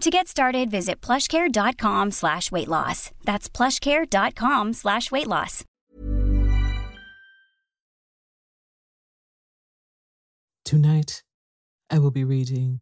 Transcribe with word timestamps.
To 0.00 0.10
get 0.10 0.26
started, 0.26 0.70
visit 0.70 1.00
plushcare.com 1.00 2.10
slash 2.10 2.50
weight 2.50 2.68
loss. 2.68 3.10
That's 3.24 3.48
plushcare.com 3.48 4.72
slash 4.72 5.10
weight 5.10 5.28
loss. 5.28 5.64
Tonight, 10.64 11.22
I 11.90 11.98
will 11.98 12.10
be 12.10 12.24
reading 12.24 12.80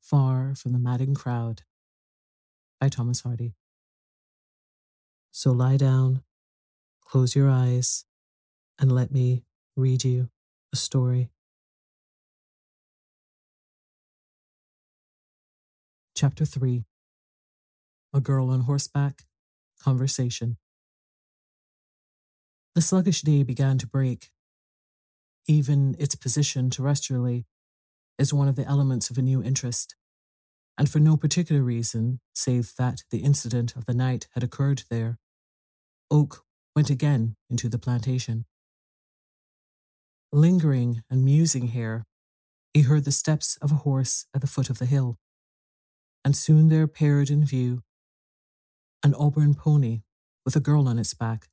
Far 0.00 0.54
from 0.54 0.72
the 0.72 0.78
Madding 0.78 1.14
Crowd 1.14 1.62
by 2.80 2.88
Thomas 2.88 3.20
Hardy. 3.22 3.54
So 5.32 5.50
lie 5.50 5.76
down, 5.76 6.22
close 7.04 7.34
your 7.34 7.50
eyes, 7.50 8.04
and 8.78 8.90
let 8.90 9.10
me 9.10 9.44
read 9.76 10.04
you 10.04 10.30
a 10.72 10.76
story. 10.76 11.30
Chapter 16.20 16.44
3 16.44 16.84
A 18.12 18.20
Girl 18.20 18.50
on 18.50 18.60
Horseback 18.60 19.22
Conversation. 19.82 20.58
The 22.74 22.82
sluggish 22.82 23.22
day 23.22 23.42
began 23.42 23.78
to 23.78 23.86
break. 23.86 24.28
Even 25.48 25.96
its 25.98 26.14
position 26.14 26.68
terrestrially 26.68 27.46
is 28.18 28.34
one 28.34 28.48
of 28.48 28.56
the 28.56 28.66
elements 28.66 29.08
of 29.08 29.16
a 29.16 29.22
new 29.22 29.42
interest, 29.42 29.94
and 30.76 30.90
for 30.90 30.98
no 30.98 31.16
particular 31.16 31.62
reason 31.62 32.20
save 32.34 32.74
that 32.76 33.02
the 33.10 33.20
incident 33.20 33.74
of 33.74 33.86
the 33.86 33.94
night 33.94 34.28
had 34.34 34.42
occurred 34.42 34.82
there. 34.90 35.18
Oak 36.10 36.44
went 36.76 36.90
again 36.90 37.36
into 37.48 37.70
the 37.70 37.78
plantation. 37.78 38.44
Lingering 40.34 41.02
and 41.08 41.24
musing 41.24 41.68
here, 41.68 42.04
he 42.74 42.82
heard 42.82 43.06
the 43.06 43.10
steps 43.10 43.56
of 43.62 43.72
a 43.72 43.76
horse 43.86 44.26
at 44.34 44.42
the 44.42 44.46
foot 44.46 44.68
of 44.68 44.78
the 44.78 44.84
hill, 44.84 45.16
and 46.24 46.36
soon 46.36 46.68
there 46.68 46.82
appeared 46.82 47.30
in 47.30 47.44
view 47.44 47.82
an 49.02 49.14
auburn 49.14 49.54
pony 49.54 50.02
with 50.44 50.54
a 50.54 50.60
girl 50.60 50.86
on 50.86 50.98
its 50.98 51.14
back, 51.14 51.48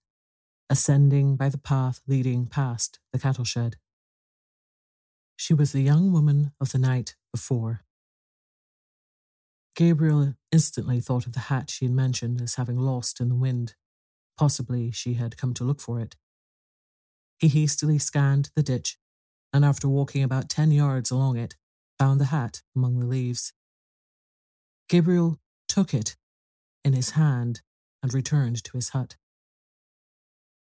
ascending 0.69 1.37
by 1.37 1.47
the 1.47 1.57
path 1.57 2.01
leading 2.07 2.45
past 2.45 2.99
the 3.13 3.19
cattle 3.19 3.45
shed. 3.45 3.77
She 5.37 5.53
was 5.53 5.71
the 5.71 5.81
young 5.81 6.11
woman 6.11 6.51
of 6.59 6.71
the 6.71 6.79
night 6.79 7.15
before. 7.31 7.83
Gabriel 9.75 10.33
instantly 10.51 10.99
thought 10.99 11.27
of 11.27 11.33
the 11.33 11.41
hat 11.51 11.69
she 11.69 11.85
had 11.85 11.93
mentioned 11.93 12.41
as 12.41 12.55
having 12.55 12.77
lost 12.77 13.21
in 13.21 13.29
the 13.29 13.35
wind. 13.35 13.75
Possibly 14.37 14.91
she 14.91 15.13
had 15.13 15.37
come 15.37 15.53
to 15.53 15.63
look 15.63 15.79
for 15.79 15.99
it. 15.99 16.15
He 17.37 17.47
hastily 17.47 17.99
scanned 17.99 18.49
the 18.55 18.63
ditch, 18.63 18.97
and 19.53 19.63
after 19.63 19.87
walking 19.87 20.23
about 20.23 20.49
ten 20.49 20.71
yards 20.71 21.11
along 21.11 21.37
it, 21.37 21.55
found 21.99 22.19
the 22.19 22.25
hat 22.25 22.63
among 22.75 22.99
the 22.99 23.05
leaves. 23.05 23.53
Gabriel 24.89 25.39
took 25.67 25.93
it 25.93 26.15
in 26.83 26.93
his 26.93 27.11
hand 27.11 27.61
and 28.01 28.13
returned 28.13 28.63
to 28.63 28.73
his 28.73 28.89
hut. 28.89 29.17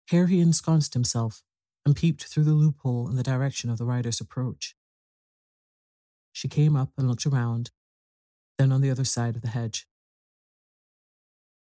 Here 0.06 0.28
he 0.28 0.40
ensconced 0.40 0.94
himself 0.94 1.42
and 1.86 1.96
peeped 1.96 2.26
through 2.26 2.44
the 2.44 2.52
loophole 2.52 3.10
in 3.10 3.16
the 3.16 3.24
direction 3.24 3.70
of 3.70 3.78
the 3.78 3.86
rider's 3.86 4.22
approach. 4.22 4.76
She 6.32 6.48
came 6.48 6.76
up 6.76 6.92
and 6.98 7.08
looked 7.08 7.26
around, 7.26 7.72
then 8.58 8.72
on 8.72 8.82
the 8.82 8.92
other 8.92 9.04
side 9.04 9.36
of 9.36 9.42
the 9.42 9.50
hedge. 9.50 9.88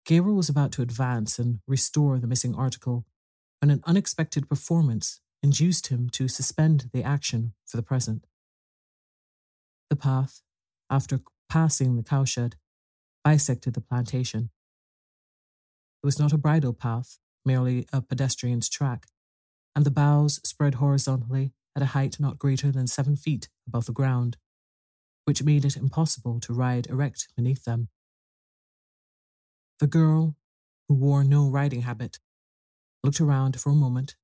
Gabriel 0.06 0.38
was 0.38 0.50
about 0.50 0.72
to 0.74 0.82
advance 0.82 1.40
and 1.40 1.60
restore 1.68 2.20
the 2.20 2.28
missing 2.28 2.56
article 2.56 3.06
when 3.62 3.70
an 3.70 3.84
unexpected 3.86 4.48
performance 4.48 5.20
induced 5.44 5.88
him 5.88 6.10
to 6.12 6.28
suspend 6.28 6.90
the 6.94 7.04
action 7.04 7.54
for 7.66 7.78
the 7.78 7.84
present. 7.84 8.26
The 9.90 9.96
path, 9.96 10.42
after 10.90 11.22
passing 11.50 11.96
the 11.96 12.04
cowshed, 12.04 12.56
bisected 13.24 13.74
the 13.74 13.82
plantation. 13.82 14.50
It 16.02 16.06
was 16.06 16.20
not 16.20 16.34
a 16.34 16.38
bridle 16.38 16.74
path, 16.74 17.18
merely 17.46 17.88
a 17.92 18.02
pedestrian's 18.02 18.70
track, 18.70 19.08
and 19.76 19.86
the 19.86 19.92
boughs 19.92 20.40
spread 20.44 20.76
horizontally 20.76 21.54
at 21.76 21.82
a 21.82 21.88
height 21.88 22.20
not 22.20 22.40
greater 22.40 22.72
than 22.72 22.88
seven 22.88 23.16
feet 23.16 23.50
above 23.68 23.86
the 23.86 23.92
ground, 23.94 24.38
which 25.26 25.44
made 25.44 25.66
it 25.66 25.76
impossible 25.76 26.40
to 26.40 26.54
ride 26.54 26.88
erect 26.88 27.28
beneath 27.36 27.66
them. 27.66 27.90
The 29.80 29.88
girl, 29.88 30.36
who 30.88 30.96
wore 30.96 31.24
no 31.24 31.48
riding 31.48 31.82
habit, 31.84 32.20
looked 33.04 33.22
around 33.22 33.60
for 33.60 33.70
a 33.70 33.76
moment 33.76 34.16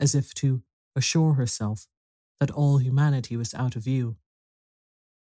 as 0.00 0.14
if 0.14 0.34
to 0.34 0.62
assure 0.96 1.34
herself 1.34 1.86
that 2.40 2.50
all 2.50 2.78
humanity 2.78 3.36
was 3.36 3.54
out 3.54 3.76
of 3.76 3.84
view, 3.84 4.16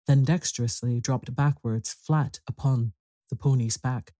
then 0.07 0.23
dexterously 0.23 0.99
dropped 0.99 1.35
backwards 1.35 1.93
flat 1.93 2.39
upon 2.47 2.93
the 3.29 3.35
pony's 3.35 3.77
back, 3.77 4.13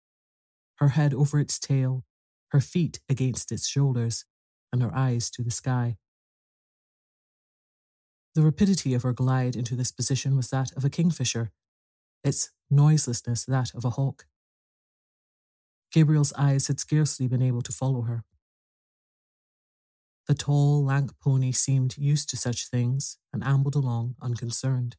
her 0.76 0.90
head 0.90 1.14
over 1.14 1.40
its 1.40 1.60
tail, 1.60 2.04
her 2.50 2.62
feet 2.62 3.00
against 3.10 3.52
its 3.52 3.68
shoulders, 3.68 4.26
and 4.72 4.82
her 4.82 4.96
eyes 4.96 5.30
to 5.30 5.44
the 5.44 5.52
sky. 5.52 5.98
The 8.36 8.42
rapidity 8.42 8.94
of 8.94 9.04
her 9.04 9.14
glide 9.14 9.56
into 9.56 9.76
this 9.76 9.92
position 9.92 10.36
was 10.36 10.50
that 10.50 10.72
of 10.76 10.84
a 10.84 10.90
kingfisher, 10.90 11.52
its 12.24 12.52
noiselessness 12.72 13.46
that 13.46 13.74
of 13.76 13.86
a 13.86 13.92
hawk. 13.92 14.26
Gabriel's 15.92 16.34
eyes 16.34 16.68
had 16.68 16.80
scarcely 16.80 17.28
been 17.28 17.44
able 17.44 17.62
to 17.62 17.72
follow 17.72 18.02
her. 18.04 18.24
The 20.28 20.34
tall, 20.34 20.84
lank 20.84 21.12
pony 21.20 21.52
seemed 21.52 21.98
used 21.98 22.30
to 22.30 22.38
such 22.38 22.70
things 22.70 23.18
and 23.32 23.44
ambled 23.44 23.76
along 23.76 24.16
unconcerned. 24.22 24.96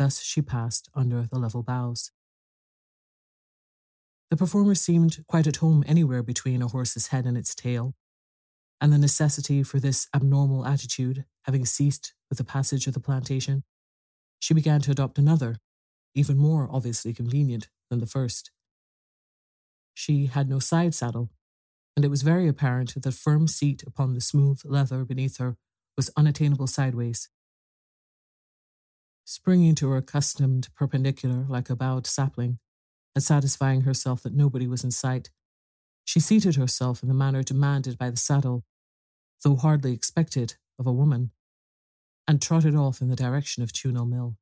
Thus 0.00 0.22
she 0.22 0.40
passed 0.40 0.88
under 0.94 1.26
the 1.30 1.38
level 1.38 1.62
boughs. 1.62 2.10
The 4.30 4.36
performer 4.38 4.74
seemed 4.74 5.22
quite 5.28 5.46
at 5.46 5.56
home 5.56 5.84
anywhere 5.86 6.22
between 6.22 6.62
a 6.62 6.68
horse's 6.68 7.08
head 7.08 7.26
and 7.26 7.36
its 7.36 7.54
tail, 7.54 7.94
and 8.80 8.94
the 8.94 8.96
necessity 8.96 9.62
for 9.62 9.78
this 9.78 10.08
abnormal 10.16 10.64
attitude 10.64 11.26
having 11.42 11.66
ceased 11.66 12.14
with 12.30 12.38
the 12.38 12.44
passage 12.44 12.86
of 12.86 12.94
the 12.94 12.98
plantation, 12.98 13.62
she 14.38 14.54
began 14.54 14.80
to 14.80 14.90
adopt 14.90 15.18
another, 15.18 15.56
even 16.14 16.38
more 16.38 16.66
obviously 16.72 17.12
convenient 17.12 17.68
than 17.90 17.98
the 17.98 18.06
first. 18.06 18.50
She 19.92 20.28
had 20.28 20.48
no 20.48 20.60
side 20.60 20.94
saddle, 20.94 21.28
and 21.94 22.06
it 22.06 22.10
was 22.10 22.22
very 22.22 22.48
apparent 22.48 22.94
that 22.96 23.12
firm 23.12 23.46
seat 23.46 23.82
upon 23.86 24.14
the 24.14 24.22
smooth 24.22 24.62
leather 24.64 25.04
beneath 25.04 25.36
her 25.36 25.58
was 25.94 26.10
unattainable 26.16 26.68
sideways. 26.68 27.28
Springing 29.30 29.76
to 29.76 29.88
her 29.88 29.98
accustomed 29.98 30.68
perpendicular 30.74 31.46
like 31.48 31.70
a 31.70 31.76
bowed 31.76 32.04
sapling, 32.04 32.58
and 33.14 33.22
satisfying 33.22 33.82
herself 33.82 34.24
that 34.24 34.34
nobody 34.34 34.66
was 34.66 34.82
in 34.82 34.90
sight, 34.90 35.30
she 36.04 36.18
seated 36.18 36.56
herself 36.56 37.00
in 37.00 37.08
the 37.08 37.14
manner 37.14 37.44
demanded 37.44 37.96
by 37.96 38.10
the 38.10 38.16
saddle, 38.16 38.64
though 39.44 39.54
hardly 39.54 39.92
expected 39.92 40.56
of 40.80 40.86
a 40.88 40.92
woman, 40.92 41.30
and 42.26 42.42
trotted 42.42 42.74
off 42.74 43.00
in 43.00 43.06
the 43.06 43.14
direction 43.14 43.62
of 43.62 43.72
Tewnell 43.72 44.04
Mill. 44.04 44.36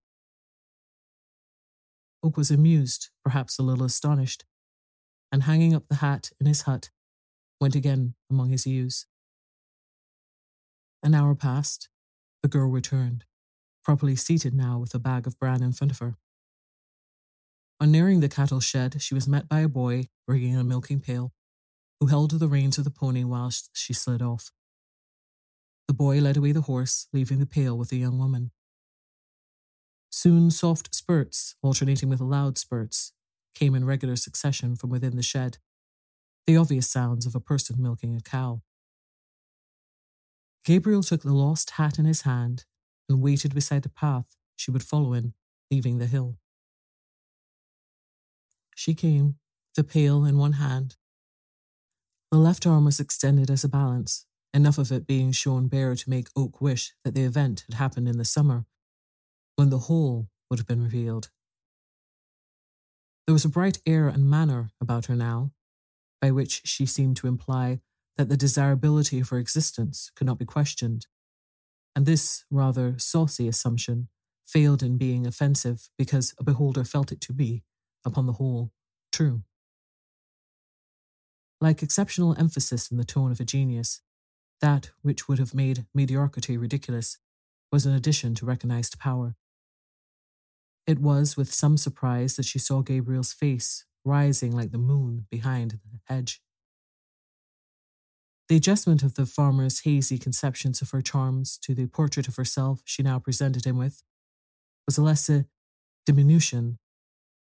Oak 2.22 2.38
was 2.38 2.50
amused, 2.50 3.10
perhaps 3.22 3.58
a 3.58 3.62
little 3.62 3.84
astonished, 3.84 4.46
and 5.30 5.42
hanging 5.42 5.74
up 5.74 5.88
the 5.88 5.96
hat 5.96 6.30
in 6.40 6.46
his 6.46 6.62
hut, 6.62 6.88
went 7.60 7.74
again 7.74 8.14
among 8.30 8.48
his 8.48 8.66
ewes. 8.66 9.04
An 11.02 11.14
hour 11.14 11.34
passed. 11.34 11.90
The 12.40 12.48
girl 12.48 12.70
returned, 12.70 13.26
properly 13.88 14.16
seated 14.16 14.52
now 14.52 14.78
with 14.78 14.92
a 14.92 14.98
bag 14.98 15.26
of 15.26 15.38
bran 15.38 15.62
in 15.62 15.72
front 15.72 15.90
of 15.90 15.98
her. 15.98 16.14
On 17.80 17.90
nearing 17.90 18.20
the 18.20 18.28
cattle 18.28 18.60
shed, 18.60 19.00
she 19.00 19.14
was 19.14 19.26
met 19.26 19.48
by 19.48 19.60
a 19.60 19.68
boy 19.68 20.08
bringing 20.26 20.58
a 20.58 20.62
milking 20.62 21.00
pail, 21.00 21.32
who 21.98 22.08
held 22.08 22.32
the 22.32 22.48
reins 22.48 22.76
of 22.76 22.84
the 22.84 22.90
pony 22.90 23.24
whilst 23.24 23.70
she 23.72 23.94
slid 23.94 24.20
off. 24.20 24.52
The 25.86 25.94
boy 25.94 26.20
led 26.20 26.36
away 26.36 26.52
the 26.52 26.60
horse, 26.60 27.06
leaving 27.14 27.38
the 27.38 27.46
pail 27.46 27.78
with 27.78 27.88
the 27.88 27.96
young 27.96 28.18
woman. 28.18 28.50
Soon 30.10 30.50
soft 30.50 30.94
spurts, 30.94 31.54
alternating 31.62 32.10
with 32.10 32.20
loud 32.20 32.58
spurts, 32.58 33.14
came 33.54 33.74
in 33.74 33.86
regular 33.86 34.16
succession 34.16 34.76
from 34.76 34.90
within 34.90 35.16
the 35.16 35.22
shed, 35.22 35.56
the 36.46 36.58
obvious 36.58 36.90
sounds 36.90 37.24
of 37.24 37.34
a 37.34 37.40
person 37.40 37.76
milking 37.80 38.14
a 38.14 38.20
cow. 38.20 38.60
Gabriel 40.62 41.02
took 41.02 41.22
the 41.22 41.32
lost 41.32 41.70
hat 41.70 41.98
in 41.98 42.04
his 42.04 42.20
hand 42.22 42.66
and 43.08 43.22
waited 43.22 43.54
beside 43.54 43.82
the 43.82 43.88
path 43.88 44.36
she 44.56 44.70
would 44.70 44.82
follow 44.82 45.12
in, 45.12 45.34
leaving 45.70 45.98
the 45.98 46.06
hill. 46.06 46.38
She 48.74 48.94
came, 48.94 49.36
the 49.74 49.84
pail 49.84 50.24
in 50.24 50.38
one 50.38 50.54
hand. 50.54 50.96
The 52.30 52.38
left 52.38 52.66
arm 52.66 52.84
was 52.84 53.00
extended 53.00 53.50
as 53.50 53.64
a 53.64 53.68
balance, 53.68 54.26
enough 54.52 54.78
of 54.78 54.92
it 54.92 55.06
being 55.06 55.32
shown 55.32 55.68
bare 55.68 55.94
to 55.94 56.10
make 56.10 56.28
Oak 56.36 56.60
wish 56.60 56.92
that 57.04 57.14
the 57.14 57.24
event 57.24 57.64
had 57.68 57.76
happened 57.76 58.08
in 58.08 58.18
the 58.18 58.24
summer, 58.24 58.66
when 59.56 59.70
the 59.70 59.78
whole 59.78 60.28
would 60.50 60.58
have 60.58 60.66
been 60.66 60.82
revealed. 60.82 61.30
There 63.26 63.32
was 63.32 63.44
a 63.44 63.50
bright 63.50 63.78
air 63.86 64.08
and 64.08 64.28
manner 64.28 64.70
about 64.80 65.06
her 65.06 65.14
now, 65.14 65.52
by 66.20 66.30
which 66.30 66.62
she 66.64 66.86
seemed 66.86 67.16
to 67.18 67.26
imply 67.26 67.80
that 68.16 68.28
the 68.28 68.36
desirability 68.36 69.20
of 69.20 69.28
her 69.28 69.38
existence 69.38 70.10
could 70.16 70.26
not 70.26 70.38
be 70.38 70.44
questioned, 70.44 71.06
and 71.98 72.06
this 72.06 72.44
rather 72.48 72.94
saucy 72.96 73.48
assumption 73.48 74.06
failed 74.46 74.84
in 74.84 74.96
being 74.96 75.26
offensive 75.26 75.88
because 75.98 76.32
a 76.38 76.44
beholder 76.44 76.84
felt 76.84 77.10
it 77.10 77.20
to 77.20 77.32
be, 77.32 77.64
upon 78.06 78.26
the 78.26 78.34
whole, 78.34 78.70
true. 79.10 79.42
Like 81.60 81.82
exceptional 81.82 82.36
emphasis 82.38 82.88
in 82.88 82.98
the 82.98 83.04
tone 83.04 83.32
of 83.32 83.40
a 83.40 83.44
genius, 83.44 84.00
that 84.60 84.90
which 85.02 85.26
would 85.26 85.40
have 85.40 85.56
made 85.56 85.86
mediocrity 85.92 86.56
ridiculous 86.56 87.18
was 87.72 87.84
an 87.84 87.96
addition 87.96 88.32
to 88.36 88.46
recognized 88.46 89.00
power. 89.00 89.34
It 90.86 91.00
was 91.00 91.36
with 91.36 91.52
some 91.52 91.76
surprise 91.76 92.36
that 92.36 92.46
she 92.46 92.60
saw 92.60 92.82
Gabriel's 92.82 93.32
face 93.32 93.86
rising 94.04 94.52
like 94.52 94.70
the 94.70 94.78
moon 94.78 95.26
behind 95.32 95.80
the 95.90 95.98
hedge. 96.04 96.40
The 98.48 98.56
adjustment 98.56 99.02
of 99.02 99.14
the 99.14 99.26
farmer's 99.26 99.80
hazy 99.80 100.16
conceptions 100.16 100.80
of 100.80 100.90
her 100.90 101.02
charms 101.02 101.58
to 101.58 101.74
the 101.74 101.86
portrait 101.86 102.28
of 102.28 102.36
herself 102.36 102.80
she 102.84 103.02
now 103.02 103.18
presented 103.18 103.66
him 103.66 103.76
with 103.76 104.02
was 104.86 104.96
a 104.96 105.02
less 105.02 105.28
a 105.28 105.44
diminution 106.06 106.78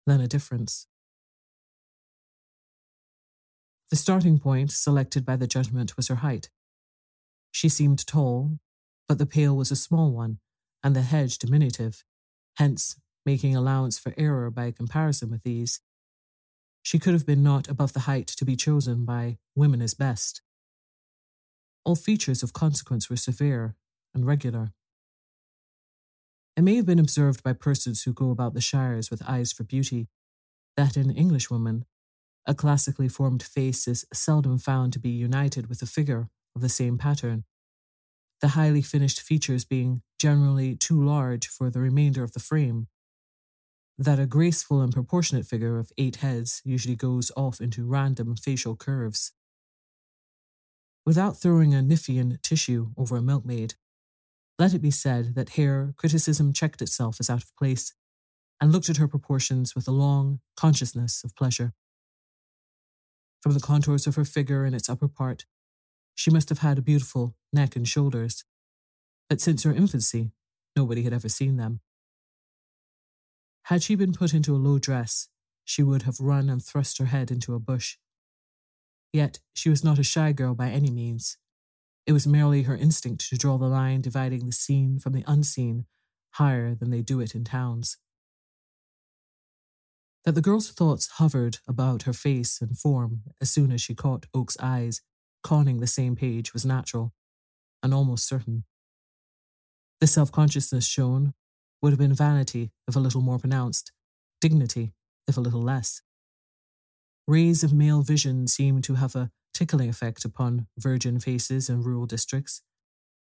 than 0.07 0.21
a 0.21 0.29
difference. 0.29 0.87
The 3.89 3.97
starting 3.97 4.39
point 4.39 4.73
selected 4.73 5.25
by 5.25 5.37
the 5.37 5.47
judgment 5.47 5.97
was 5.97 6.09
her 6.09 6.17
height. 6.17 6.51
She 7.51 7.71
seemed 7.71 8.07
tall, 8.07 8.59
but 9.09 9.17
the 9.17 9.27
pail 9.27 9.57
was 9.57 9.71
a 9.71 9.77
small 9.77 10.13
one, 10.13 10.39
and 10.85 10.95
the 10.95 11.01
hedge 11.01 11.39
diminutive, 11.39 12.05
hence 12.57 13.01
making 13.25 13.57
allowance 13.57 13.99
for 13.99 14.13
error 14.19 14.51
by 14.51 14.71
comparison 14.71 15.31
with 15.31 15.43
these. 15.45 15.81
She 16.83 16.99
could 16.99 17.15
have 17.15 17.27
been 17.27 17.43
not 17.43 17.69
above 17.69 17.95
the 17.95 18.01
height 18.01 18.27
to 18.27 18.45
be 18.45 18.55
chosen 18.55 19.07
by 19.07 19.39
women 19.57 19.81
as 19.81 19.95
best. 19.95 20.43
All 21.85 21.97
features 21.97 22.43
of 22.43 22.53
consequence 22.53 23.09
were 23.09 23.17
severe 23.17 23.75
and 24.15 24.27
regular. 24.27 24.73
It 26.57 26.63
may 26.63 26.77
have 26.77 26.87
been 26.87 26.99
observed 26.99 27.43
by 27.43 27.53
persons 27.55 28.03
who 28.03 28.13
go 28.13 28.31
about 28.31 28.55
the 28.55 28.61
shires 28.61 29.11
with 29.11 29.23
eyes 29.27 29.53
for 29.53 29.65
beauty 29.65 30.09
that 30.77 30.97
in 30.97 31.11
Englishwomen, 31.11 31.85
a 32.47 32.55
classically 32.55 33.09
formed 33.09 33.43
face 33.43 33.87
is 33.87 34.07
seldom 34.13 34.59
found 34.59 34.93
to 34.93 34.99
be 34.99 35.11
united 35.11 35.69
with 35.69 35.83
a 35.83 35.87
figure 35.87 36.29
of 36.55 36.63
the 36.63 36.69
same 36.69 36.99
pattern, 36.99 37.45
the 38.41 38.49
highly 38.49 38.83
finished 38.83 39.21
features 39.21 39.65
being 39.65 40.03
generally 40.19 40.75
too 40.75 41.03
large 41.03 41.47
for 41.47 41.71
the 41.71 41.81
remainder 41.81 42.23
of 42.23 42.33
the 42.33 42.41
frame 42.41 42.89
that 43.99 44.19
a 44.19 44.25
graceful 44.27 44.81
and 44.81 44.95
proportionate 44.95 45.45
figure 45.45 45.79
of 45.79 45.93
eight 45.99 46.17
heads 46.17 46.63
usually 46.65 46.97
goes 46.97 47.31
off 47.37 47.61
into 47.61 47.85
random 47.85 48.35
facial 48.35 48.75
curves. 48.75 49.33
Without 51.07 51.41
throwing 51.41 51.75
a 51.75 51.83
Nymphean 51.83 52.41
tissue 52.43 52.91
over 52.97 53.17
a 53.17 53.23
milkmaid, 53.23 53.75
let 54.59 54.75
it 54.75 54.83
be 54.83 54.91
said 54.91 55.35
that 55.35 55.51
here 55.51 55.95
criticism 55.97 56.53
checked 56.53 56.83
itself 56.83 57.17
as 57.19 57.31
out 57.31 57.43
of 57.43 57.57
place 57.57 57.95
and 58.61 58.71
looked 58.71 58.91
at 58.91 58.99
her 58.99 59.09
proportions 59.09 59.75
with 59.75 59.89
a 59.89 59.93
long 59.93 60.41
consciousness 60.57 61.25
of 61.25 61.35
pleasure. 61.35 61.73
From 63.41 63.55
the 63.55 63.61
contours 63.61 64.07
of 64.07 64.17
her 64.17 64.25
figure 64.27 64.65
and 64.65 64.75
its 64.75 64.91
upper 64.91 65.09
part, 65.09 65.47
she 66.15 66.31
must 66.31 66.51
have 66.51 66.59
had 66.59 66.77
a 66.77 66.83
beautiful 66.83 67.35
neck 67.53 67.75
and 67.75 67.89
shoulders, 67.89 68.45
but 69.31 69.41
since 69.41 69.63
her 69.63 69.73
infancy, 69.73 70.33
nobody 70.77 71.03
had 71.05 71.15
ever 71.15 71.31
seen 71.31 71.57
them. 71.57 71.81
Had 73.65 73.83
she 73.83 73.95
been 73.95 74.13
put 74.13 74.35
into 74.35 74.55
a 74.55 74.59
low 74.59 74.79
dress, 74.79 75.29
she 75.65 75.83
would 75.83 76.03
have 76.03 76.21
run 76.21 76.51
and 76.51 76.63
thrust 76.63 76.99
her 76.99 77.07
head 77.07 77.31
into 77.31 77.55
a 77.55 77.59
bush. 77.59 77.97
Yet 79.13 79.41
she 79.53 79.69
was 79.69 79.83
not 79.83 79.99
a 79.99 80.05
shy 80.05 80.33
girl 80.33 80.55
by 80.55 80.71
any 80.71 80.91
means. 80.91 81.37
It 82.07 82.13
was 82.13 82.27
merely 82.27 82.63
her 82.63 82.77
instinct 82.77 83.29
to 83.29 83.37
draw 83.37 83.59
the 83.59 83.67
line 83.67 84.01
dividing 84.01 84.47
the 84.47 84.53
seen 84.53 84.99
from 84.99 85.13
the 85.13 85.25
unseen 85.27 85.87
higher 86.35 86.75
than 86.75 86.91
they 86.91 87.03
do 87.03 87.21
it 87.21 87.35
in 87.35 87.45
towns. 87.45 87.99
That 90.25 90.35
the 90.35 90.43
girl's 90.43 90.71
thoughts 90.71 91.09
hovered 91.15 91.59
about 91.67 92.03
her 92.03 92.13
face 92.13 92.61
and 92.61 92.79
form 92.79 93.23
as 93.41 93.51
soon 93.51 93.73
as 93.73 93.81
she 93.81 93.95
caught 93.95 94.27
Oak's 94.35 94.57
eyes 94.61 95.03
conning 95.43 95.81
the 95.81 95.87
same 95.87 96.15
page 96.15 96.53
was 96.53 96.67
natural 96.67 97.13
and 97.83 97.95
almost 97.95 98.29
certain. 98.29 98.65
The 100.01 100.07
self 100.07 100.31
consciousness 100.31 100.87
shown 100.87 101.35
would 101.83 101.91
have 101.91 101.99
been 101.99 102.15
vanity 102.15 102.71
if 102.87 102.97
a 102.97 103.01
little 103.01 103.23
more 103.23 103.39
pronounced, 103.39 103.93
dignity 104.41 104.93
if 105.27 105.37
a 105.37 105.41
little 105.41 105.63
less. 105.63 106.03
Rays 107.31 107.63
of 107.63 107.73
male 107.73 108.03
vision 108.03 108.49
seemed 108.49 108.83
to 108.83 108.95
have 108.95 109.15
a 109.15 109.31
tickling 109.55 109.89
effect 109.89 110.25
upon 110.25 110.67
virgin 110.77 111.21
faces 111.21 111.69
in 111.69 111.81
rural 111.81 112.05
districts. 112.05 112.63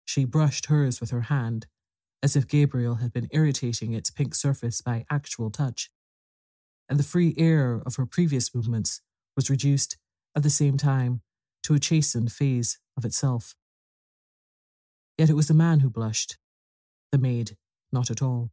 She 0.04 0.24
brushed 0.24 0.66
hers 0.66 1.00
with 1.00 1.10
her 1.10 1.22
hand, 1.22 1.66
as 2.22 2.36
if 2.36 2.46
Gabriel 2.46 2.96
had 3.02 3.12
been 3.12 3.26
irritating 3.32 3.94
its 3.94 4.12
pink 4.12 4.36
surface 4.36 4.80
by 4.80 5.04
actual 5.10 5.50
touch, 5.50 5.90
and 6.88 6.96
the 6.96 7.02
free 7.02 7.34
air 7.36 7.82
of 7.84 7.96
her 7.96 8.06
previous 8.06 8.54
movements 8.54 9.00
was 9.34 9.50
reduced 9.50 9.96
at 10.36 10.44
the 10.44 10.48
same 10.48 10.76
time 10.76 11.20
to 11.64 11.74
a 11.74 11.80
chastened 11.80 12.30
phase 12.30 12.78
of 12.96 13.04
itself. 13.04 13.56
Yet 15.16 15.28
it 15.28 15.34
was 15.34 15.48
the 15.48 15.54
man 15.54 15.80
who 15.80 15.90
blushed, 15.90 16.38
the 17.10 17.18
maid 17.18 17.56
not 17.90 18.12
at 18.12 18.22
all. 18.22 18.52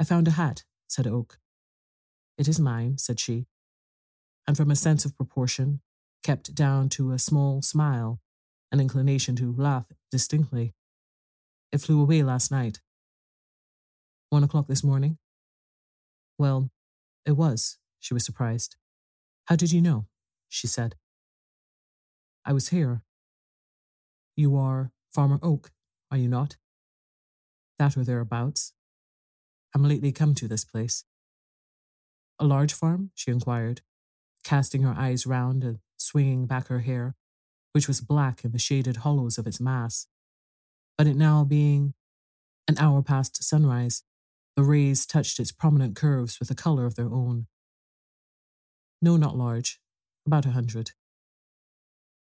I 0.00 0.02
found 0.02 0.26
a 0.26 0.32
hat, 0.32 0.64
said 0.88 1.06
Oak. 1.06 1.38
It 2.38 2.48
is 2.48 2.60
mine, 2.60 2.98
said 2.98 3.18
she, 3.18 3.46
and 4.46 4.56
from 4.56 4.70
a 4.70 4.76
sense 4.76 5.04
of 5.04 5.16
proportion, 5.16 5.80
kept 6.22 6.54
down 6.54 6.88
to 6.90 7.12
a 7.12 7.18
small 7.18 7.62
smile, 7.62 8.20
an 8.70 8.80
inclination 8.80 9.36
to 9.36 9.54
laugh 9.56 9.92
distinctly. 10.10 10.74
It 11.72 11.80
flew 11.80 12.00
away 12.00 12.22
last 12.22 12.50
night. 12.50 12.80
One 14.30 14.44
o'clock 14.44 14.66
this 14.66 14.84
morning? 14.84 15.18
Well, 16.38 16.70
it 17.24 17.32
was, 17.32 17.78
she 18.00 18.12
was 18.12 18.24
surprised. 18.24 18.76
How 19.46 19.56
did 19.56 19.72
you 19.72 19.80
know? 19.80 20.06
she 20.48 20.66
said. 20.66 20.96
I 22.44 22.52
was 22.52 22.68
here. 22.68 23.02
You 24.36 24.56
are 24.56 24.92
Farmer 25.12 25.38
Oak, 25.42 25.70
are 26.10 26.18
you 26.18 26.28
not? 26.28 26.56
That 27.78 27.96
or 27.96 28.04
thereabouts. 28.04 28.72
I'm 29.74 29.82
lately 29.82 30.12
come 30.12 30.34
to 30.34 30.48
this 30.48 30.64
place. 30.64 31.04
A 32.38 32.44
large 32.44 32.72
farm? 32.72 33.10
she 33.14 33.30
inquired, 33.30 33.80
casting 34.44 34.82
her 34.82 34.94
eyes 34.96 35.26
round 35.26 35.64
and 35.64 35.78
swinging 35.96 36.46
back 36.46 36.68
her 36.68 36.80
hair, 36.80 37.14
which 37.72 37.88
was 37.88 38.00
black 38.00 38.44
in 38.44 38.52
the 38.52 38.58
shaded 38.58 38.98
hollows 38.98 39.38
of 39.38 39.46
its 39.46 39.60
mass. 39.60 40.06
But 40.98 41.06
it 41.06 41.16
now 41.16 41.44
being 41.44 41.94
an 42.68 42.78
hour 42.78 43.02
past 43.02 43.42
sunrise, 43.42 44.02
the 44.56 44.64
rays 44.64 45.06
touched 45.06 45.38
its 45.38 45.52
prominent 45.52 45.94
curves 45.94 46.38
with 46.40 46.50
a 46.50 46.54
colour 46.54 46.86
of 46.86 46.94
their 46.94 47.12
own. 47.12 47.46
No, 49.02 49.16
not 49.16 49.36
large, 49.36 49.80
about 50.26 50.46
a 50.46 50.50
hundred. 50.50 50.92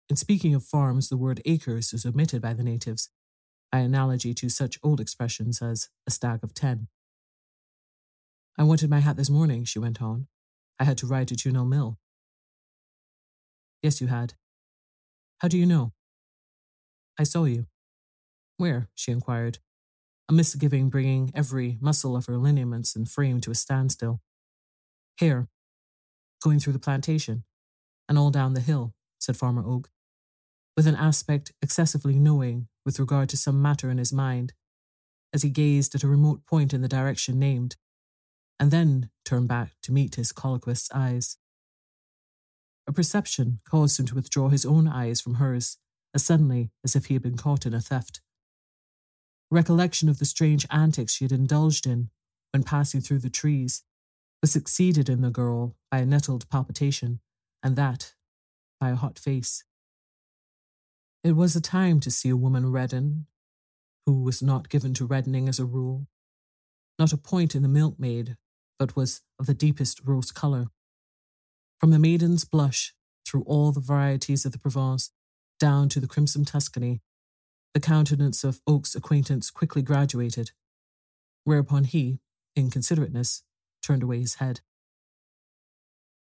In 0.08 0.16
speaking 0.16 0.54
of 0.54 0.64
farms, 0.64 1.08
the 1.08 1.16
word 1.16 1.40
acres 1.44 1.92
is 1.92 2.04
omitted 2.04 2.42
by 2.42 2.52
the 2.52 2.64
natives, 2.64 3.10
by 3.72 3.78
analogy 3.78 4.34
to 4.34 4.48
such 4.48 4.78
old 4.82 5.00
expressions 5.00 5.62
as 5.62 5.88
a 6.06 6.10
stag 6.10 6.42
of 6.42 6.52
ten. 6.52 6.88
I 8.60 8.62
wanted 8.62 8.90
my 8.90 8.98
hat 8.98 9.16
this 9.16 9.30
morning, 9.30 9.64
she 9.64 9.78
went 9.78 10.02
on. 10.02 10.26
I 10.78 10.84
had 10.84 10.98
to 10.98 11.06
ride 11.06 11.28
to 11.28 11.34
Tewnell 11.34 11.66
Mill. 11.66 11.98
Yes, 13.82 14.02
you 14.02 14.08
had. 14.08 14.34
How 15.38 15.48
do 15.48 15.56
you 15.56 15.64
know? 15.64 15.94
I 17.18 17.22
saw 17.22 17.44
you. 17.44 17.68
Where? 18.58 18.90
she 18.94 19.12
inquired, 19.12 19.60
a 20.28 20.34
misgiving 20.34 20.90
bringing 20.90 21.32
every 21.34 21.78
muscle 21.80 22.14
of 22.14 22.26
her 22.26 22.36
lineaments 22.36 22.94
and 22.94 23.08
frame 23.08 23.40
to 23.40 23.50
a 23.50 23.54
standstill. 23.54 24.20
Here, 25.16 25.48
going 26.44 26.58
through 26.60 26.74
the 26.74 26.78
plantation, 26.78 27.44
and 28.10 28.18
all 28.18 28.30
down 28.30 28.52
the 28.52 28.60
hill, 28.60 28.92
said 29.18 29.38
Farmer 29.38 29.64
Oak, 29.66 29.88
with 30.76 30.86
an 30.86 30.96
aspect 30.96 31.50
excessively 31.62 32.18
knowing 32.18 32.68
with 32.84 33.00
regard 33.00 33.30
to 33.30 33.38
some 33.38 33.62
matter 33.62 33.88
in 33.88 33.96
his 33.96 34.12
mind, 34.12 34.52
as 35.32 35.40
he 35.40 35.48
gazed 35.48 35.94
at 35.94 36.02
a 36.02 36.08
remote 36.08 36.44
point 36.44 36.74
in 36.74 36.82
the 36.82 36.88
direction 36.88 37.38
named, 37.38 37.76
and 38.60 38.70
then 38.70 39.08
turned 39.24 39.48
back 39.48 39.72
to 39.82 39.92
meet 39.92 40.16
his 40.16 40.30
colloquist's 40.30 40.90
eyes. 40.94 41.38
A 42.86 42.92
perception 42.92 43.60
caused 43.68 43.98
him 43.98 44.06
to 44.06 44.14
withdraw 44.14 44.50
his 44.50 44.66
own 44.66 44.86
eyes 44.86 45.20
from 45.20 45.34
hers 45.34 45.78
as 46.14 46.24
suddenly 46.24 46.70
as 46.84 46.94
if 46.94 47.06
he 47.06 47.14
had 47.14 47.22
been 47.22 47.36
caught 47.36 47.64
in 47.64 47.72
a 47.72 47.80
theft. 47.80 48.20
Recollection 49.50 50.08
of 50.08 50.18
the 50.18 50.24
strange 50.24 50.66
antics 50.70 51.14
she 51.14 51.24
had 51.24 51.32
indulged 51.32 51.86
in 51.86 52.10
when 52.52 52.62
passing 52.62 53.00
through 53.00 53.20
the 53.20 53.30
trees 53.30 53.82
was 54.42 54.52
succeeded 54.52 55.08
in 55.08 55.22
the 55.22 55.30
girl 55.30 55.76
by 55.90 55.98
a 55.98 56.06
nettled 56.06 56.48
palpitation, 56.50 57.20
and 57.62 57.76
that 57.76 58.14
by 58.80 58.90
a 58.90 58.96
hot 58.96 59.18
face. 59.18 59.64
It 61.22 61.32
was 61.32 61.54
a 61.54 61.60
time 61.60 62.00
to 62.00 62.10
see 62.10 62.30
a 62.30 62.36
woman 62.36 62.70
redden, 62.72 63.26
who 64.06 64.22
was 64.22 64.42
not 64.42 64.68
given 64.68 64.94
to 64.94 65.04
reddening 65.04 65.48
as 65.48 65.58
a 65.58 65.64
rule. 65.64 66.06
Not 66.98 67.12
a 67.12 67.18
point 67.18 67.54
in 67.54 67.62
the 67.62 67.68
milkmaid, 67.68 68.36
but 68.80 68.96
was 68.96 69.20
of 69.38 69.44
the 69.46 69.52
deepest 69.52 70.00
rose 70.06 70.32
colour. 70.32 70.68
From 71.78 71.90
the 71.90 71.98
maiden's 71.98 72.46
blush, 72.46 72.94
through 73.26 73.42
all 73.42 73.72
the 73.72 73.80
varieties 73.80 74.46
of 74.46 74.52
the 74.52 74.58
Provence, 74.58 75.10
down 75.60 75.90
to 75.90 76.00
the 76.00 76.08
crimson 76.08 76.46
Tuscany, 76.46 77.02
the 77.74 77.80
countenance 77.80 78.42
of 78.42 78.62
Oak's 78.66 78.94
acquaintance 78.94 79.50
quickly 79.50 79.82
graduated, 79.82 80.52
whereupon 81.44 81.84
he, 81.84 82.20
in 82.56 82.70
considerateness, 82.70 83.42
turned 83.82 84.02
away 84.02 84.20
his 84.20 84.36
head. 84.36 84.62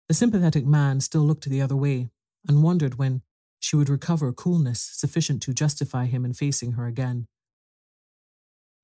The 0.08 0.14
sympathetic 0.14 0.66
man 0.66 1.00
still 1.00 1.22
looked 1.22 1.48
the 1.48 1.62
other 1.62 1.76
way 1.76 2.10
and 2.46 2.62
wondered 2.62 2.98
when 2.98 3.22
she 3.58 3.74
would 3.74 3.88
recover 3.88 4.30
coolness 4.34 4.82
sufficient 4.82 5.40
to 5.44 5.54
justify 5.54 6.04
him 6.04 6.26
in 6.26 6.34
facing 6.34 6.72
her 6.72 6.86
again. 6.86 7.26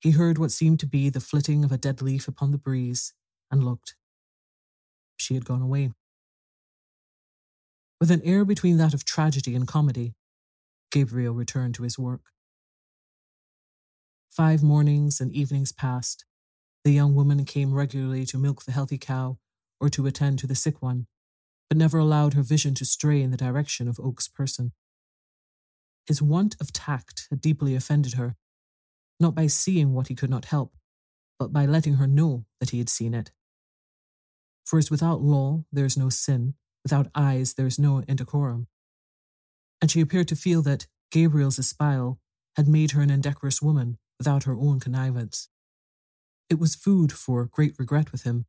He 0.01 0.13
heard 0.13 0.39
what 0.39 0.51
seemed 0.51 0.81
to 0.81 0.87
be 0.87 1.11
the 1.11 1.21
flitting 1.21 1.63
of 1.63 1.71
a 1.71 1.77
dead 1.77 2.01
leaf 2.01 2.27
upon 2.27 2.53
the 2.53 2.59
breeze 2.59 3.13
and 3.51 3.65
looked. 3.65 3.95
She 5.17 5.35
had 5.35 5.45
gone 5.45 5.63
away. 5.63 5.93
With 8.01 8.11
an 8.11 8.23
air 8.25 8.45
between 8.45 8.79
that 8.79 8.95
of 8.95 9.05
tragedy 9.05 9.55
and 9.55 9.69
comedy, 9.69 10.15
Gabriel 10.91 11.35
returned 11.35 11.75
to 11.75 11.83
his 11.83 11.99
work. 11.99 12.23
Five 14.31 14.63
mornings 14.63 15.21
and 15.21 15.33
evenings 15.33 15.73
passed. 15.73 16.25
The 16.85 16.93
young 16.93 17.15
woman 17.15 17.45
came 17.45 17.75
regularly 17.75 18.25
to 18.27 18.39
milk 18.39 18.65
the 18.65 18.73
healthy 18.73 18.97
cow 18.97 19.39
or 19.81 19.91
to 19.91 20.07
attend 20.07 20.39
to 20.39 20.47
the 20.47 20.55
sick 20.55 20.81
one, 20.81 21.07
but 21.69 21.77
never 21.77 21.99
allowed 21.99 22.35
her 22.35 22.43
vision 22.43 22.75
to 22.77 22.85
stray 22.85 23.23
in 23.23 23.31
the 23.31 23.37
direction 23.37 23.89
of 23.89 24.01
Oak's 24.01 24.29
person. 24.29 24.73
His 26.07 26.23
want 26.23 26.57
of 26.61 26.73
tact 26.73 27.27
had 27.31 27.41
deeply 27.41 27.75
offended 27.75 28.15
her, 28.15 28.37
not 29.19 29.35
by 29.35 29.47
seeing 29.47 29.93
what 29.93 30.09
he 30.09 30.15
could 30.15 30.31
not 30.31 30.47
help, 30.47 30.75
but 31.39 31.53
by 31.53 31.67
letting 31.67 31.95
her 31.95 32.07
know 32.07 32.47
that 32.61 32.71
he 32.71 32.79
had 32.79 32.89
seen 32.89 33.15
it. 33.15 33.31
For 34.71 34.79
as 34.79 34.89
without 34.89 35.21
law 35.21 35.65
there 35.73 35.85
is 35.85 35.97
no 35.97 36.11
sin, 36.11 36.55
without 36.85 37.11
eyes 37.13 37.55
there 37.55 37.67
is 37.67 37.77
no 37.77 38.03
indecorum. 38.03 38.69
And 39.83 39.91
she 39.91 40.01
appeared 40.01 40.29
to 40.29 40.37
feel 40.37 40.63
that 40.63 40.87
Gabriel's 41.11 41.59
espial 41.59 42.21
had 42.55 42.69
made 42.69 42.93
her 42.93 43.03
an 43.03 43.11
indecorous 43.11 43.61
woman 43.61 43.99
without 44.17 44.45
her 44.45 44.55
own 44.55 44.79
connivance. 44.79 45.49
It 46.49 46.61
was 46.61 46.77
food 46.77 47.11
for 47.13 47.47
great 47.47 47.81
regret 47.81 48.13
with 48.13 48.23
him. 48.23 48.47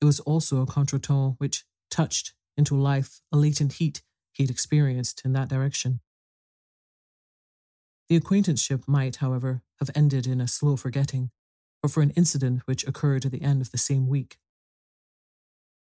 It 0.00 0.06
was 0.06 0.18
also 0.18 0.60
a 0.60 0.66
contretemps 0.66 1.36
which 1.38 1.66
touched 1.88 2.34
into 2.56 2.74
life 2.74 3.20
a 3.30 3.36
latent 3.36 3.74
heat 3.74 4.02
he 4.32 4.42
had 4.42 4.50
experienced 4.50 5.22
in 5.24 5.34
that 5.34 5.48
direction. 5.48 6.00
The 8.08 8.16
acquaintanceship 8.16 8.88
might, 8.88 9.16
however, 9.16 9.62
have 9.78 9.90
ended 9.94 10.26
in 10.26 10.40
a 10.40 10.48
slow 10.48 10.74
forgetting, 10.74 11.30
or 11.80 11.88
for 11.88 12.02
an 12.02 12.10
incident 12.16 12.62
which 12.64 12.84
occurred 12.88 13.24
at 13.24 13.30
the 13.30 13.42
end 13.42 13.62
of 13.62 13.70
the 13.70 13.78
same 13.78 14.08
week. 14.08 14.38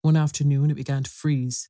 One 0.08 0.16
afternoon 0.16 0.70
it 0.70 0.74
began 0.76 1.02
to 1.02 1.10
freeze, 1.10 1.68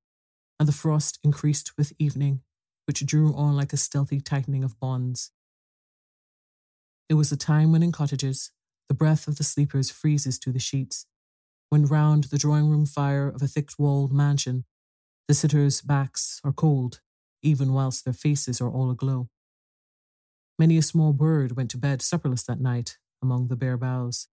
and 0.61 0.69
the 0.69 0.73
frost 0.73 1.19
increased 1.25 1.73
with 1.77 1.93
evening, 1.99 2.43
which 2.87 3.05
drew 3.05 3.35
on 3.35 3.57
like 3.57 3.73
a 3.73 3.77
stealthy 3.77 4.21
tightening 4.21 4.63
of 4.63 4.79
bonds. 4.79 5.33
It 7.09 7.15
was 7.15 7.33
a 7.33 7.37
time 7.37 7.73
when 7.73 7.83
in 7.83 7.91
cottages 7.91 8.53
the 8.87 8.95
breath 8.95 9.27
of 9.27 9.39
the 9.39 9.43
sleepers 9.43 9.91
freezes 9.91 10.39
to 10.39 10.53
the 10.53 10.61
sheets, 10.61 11.05
when 11.69 11.85
round 11.87 12.25
the 12.31 12.39
drawing 12.39 12.69
room 12.69 12.87
fire 12.87 13.27
of 13.27 13.43
a 13.43 13.49
thick 13.49 13.71
walled 13.77 14.13
mansion 14.13 14.65
the 15.27 15.35
sitters' 15.35 15.81
backs 15.81 16.41
are 16.45 16.53
cold, 16.53 17.01
even 17.43 17.73
whilst 17.73 18.05
their 18.05 18.15
faces 18.15 18.61
are 18.61 18.71
all 18.71 18.89
aglow. 18.89 19.29
Many 20.61 20.79
a 20.79 20.83
small 20.83 21.13
bird 21.13 21.57
went 21.57 21.73
to 21.73 21.77
bed 21.77 22.03
supperless 22.03 22.47
that 22.47 22.61
night 22.61 22.99
among 23.21 23.49
the 23.49 23.57
bare 23.57 23.77
boughs. 23.77 24.29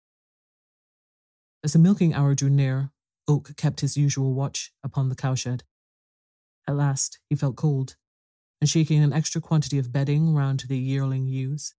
As 1.63 1.71
the 1.71 1.79
milking 1.79 2.13
hour 2.13 2.35
drew 2.35 2.49
near, 2.49 2.91
Oak 3.27 3.55
kept 3.55 3.79
his 3.79 3.95
usual 3.95 4.33
watch 4.33 4.71
upon 4.83 5.09
the 5.09 5.15
cowshed. 5.15 5.63
At 6.67 6.75
last, 6.75 7.19
he 7.29 7.35
felt 7.35 7.55
cold, 7.55 7.95
and 8.59 8.69
shaking 8.69 9.03
an 9.03 9.13
extra 9.13 9.41
quantity 9.41 9.77
of 9.77 9.91
bedding 9.91 10.33
round 10.33 10.61
the 10.67 10.77
yearling 10.77 11.27
ewes, 11.27 11.73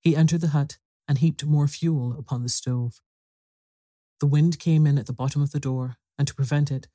he 0.00 0.16
entered 0.16 0.40
the 0.40 0.48
hut 0.48 0.78
and 1.06 1.18
heaped 1.18 1.44
more 1.44 1.68
fuel 1.68 2.16
upon 2.18 2.42
the 2.42 2.48
stove. 2.48 3.00
The 4.20 4.26
wind 4.26 4.58
came 4.58 4.86
in 4.86 4.98
at 4.98 5.06
the 5.06 5.12
bottom 5.12 5.42
of 5.42 5.52
the 5.52 5.60
door, 5.60 5.96
and 6.18 6.26
to 6.26 6.34
prevent 6.34 6.70
it, 6.70 6.88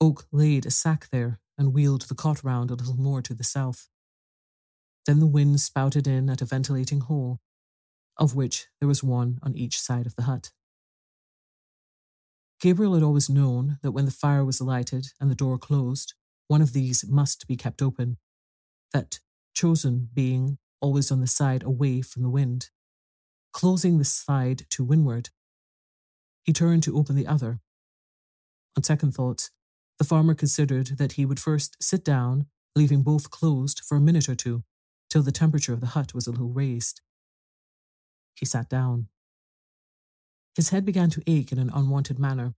Oak 0.00 0.26
laid 0.32 0.66
a 0.66 0.70
sack 0.70 1.08
there 1.10 1.40
and 1.58 1.72
wheeled 1.72 2.02
the 2.02 2.14
cot 2.14 2.42
round 2.42 2.70
a 2.70 2.74
little 2.74 2.96
more 2.96 3.22
to 3.22 3.34
the 3.34 3.44
south. 3.44 3.88
Then 5.06 5.20
the 5.20 5.26
wind 5.26 5.60
spouted 5.60 6.06
in 6.06 6.30
at 6.30 6.42
a 6.42 6.44
ventilating 6.44 7.00
hole, 7.00 7.40
of 8.16 8.34
which 8.34 8.66
there 8.80 8.88
was 8.88 9.02
one 9.02 9.38
on 9.42 9.56
each 9.56 9.80
side 9.80 10.06
of 10.06 10.16
the 10.16 10.22
hut. 10.22 10.50
Gabriel 12.62 12.94
had 12.94 13.02
always 13.02 13.28
known 13.28 13.80
that 13.82 13.90
when 13.90 14.04
the 14.04 14.12
fire 14.12 14.44
was 14.44 14.60
lighted 14.60 15.08
and 15.20 15.28
the 15.28 15.34
door 15.34 15.58
closed, 15.58 16.14
one 16.46 16.62
of 16.62 16.72
these 16.72 17.04
must 17.08 17.48
be 17.48 17.56
kept 17.56 17.82
open, 17.82 18.18
that 18.92 19.18
chosen 19.52 20.08
being 20.14 20.58
always 20.80 21.10
on 21.10 21.20
the 21.20 21.26
side 21.26 21.64
away 21.64 22.02
from 22.02 22.22
the 22.22 22.30
wind. 22.30 22.70
Closing 23.52 23.98
the 23.98 24.04
side 24.04 24.62
to 24.70 24.84
windward, 24.84 25.30
he 26.44 26.52
turned 26.52 26.84
to 26.84 26.96
open 26.96 27.16
the 27.16 27.26
other. 27.26 27.58
On 28.76 28.84
second 28.84 29.10
thoughts, 29.10 29.50
the 29.98 30.04
farmer 30.04 30.34
considered 30.34 30.98
that 30.98 31.12
he 31.12 31.26
would 31.26 31.40
first 31.40 31.76
sit 31.82 32.04
down, 32.04 32.46
leaving 32.76 33.02
both 33.02 33.30
closed 33.30 33.80
for 33.84 33.96
a 33.96 34.00
minute 34.00 34.28
or 34.28 34.36
two, 34.36 34.62
till 35.10 35.24
the 35.24 35.32
temperature 35.32 35.72
of 35.72 35.80
the 35.80 35.94
hut 35.98 36.14
was 36.14 36.28
a 36.28 36.30
little 36.30 36.52
raised. 36.52 37.00
He 38.36 38.46
sat 38.46 38.68
down. 38.68 39.08
His 40.54 40.68
head 40.68 40.84
began 40.84 41.10
to 41.10 41.22
ache 41.26 41.52
in 41.52 41.58
an 41.58 41.70
unwanted 41.72 42.18
manner, 42.18 42.54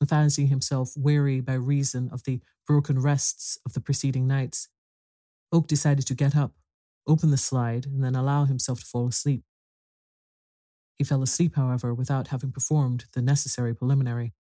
and 0.00 0.08
fancying 0.08 0.48
himself 0.48 0.92
weary 0.96 1.40
by 1.40 1.54
reason 1.54 2.08
of 2.12 2.24
the 2.24 2.40
broken 2.66 3.00
rests 3.00 3.58
of 3.64 3.72
the 3.72 3.80
preceding 3.80 4.26
nights, 4.26 4.68
Oak 5.52 5.66
decided 5.66 6.06
to 6.06 6.14
get 6.14 6.36
up, 6.36 6.52
open 7.06 7.30
the 7.30 7.36
slide, 7.36 7.86
and 7.86 8.02
then 8.02 8.14
allow 8.14 8.44
himself 8.44 8.80
to 8.80 8.86
fall 8.86 9.06
asleep. 9.06 9.42
He 10.96 11.04
fell 11.04 11.22
asleep, 11.22 11.56
however, 11.56 11.94
without 11.94 12.28
having 12.28 12.52
performed 12.52 13.04
the 13.12 13.22
necessary 13.22 13.74
preliminary. 13.74 14.32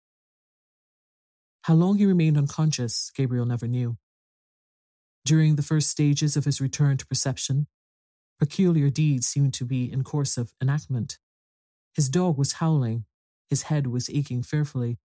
How 1.62 1.74
long 1.74 1.98
he 1.98 2.06
remained 2.06 2.38
unconscious, 2.38 3.10
Gabriel 3.14 3.46
never 3.46 3.66
knew. 3.66 3.96
During 5.24 5.56
the 5.56 5.62
first 5.62 5.90
stages 5.90 6.36
of 6.36 6.44
his 6.44 6.60
return 6.60 6.96
to 6.98 7.06
perception, 7.06 7.66
peculiar 8.38 8.90
deeds 8.90 9.26
seemed 9.26 9.54
to 9.54 9.64
be 9.64 9.90
in 9.90 10.04
course 10.04 10.36
of 10.36 10.52
enactment. 10.60 11.18
His 11.94 12.08
dog 12.08 12.36
was 12.36 12.54
howling, 12.54 13.04
his 13.48 13.62
head 13.64 13.86
was 13.86 14.10
aching 14.10 14.42
fearfully, 14.42 14.98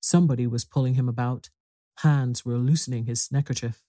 somebody 0.00 0.46
was 0.46 0.64
pulling 0.64 0.94
him 0.94 1.08
about, 1.08 1.50
hands 2.00 2.44
were 2.44 2.58
loosening 2.58 3.06
his 3.06 3.32
neckerchief. 3.32 3.84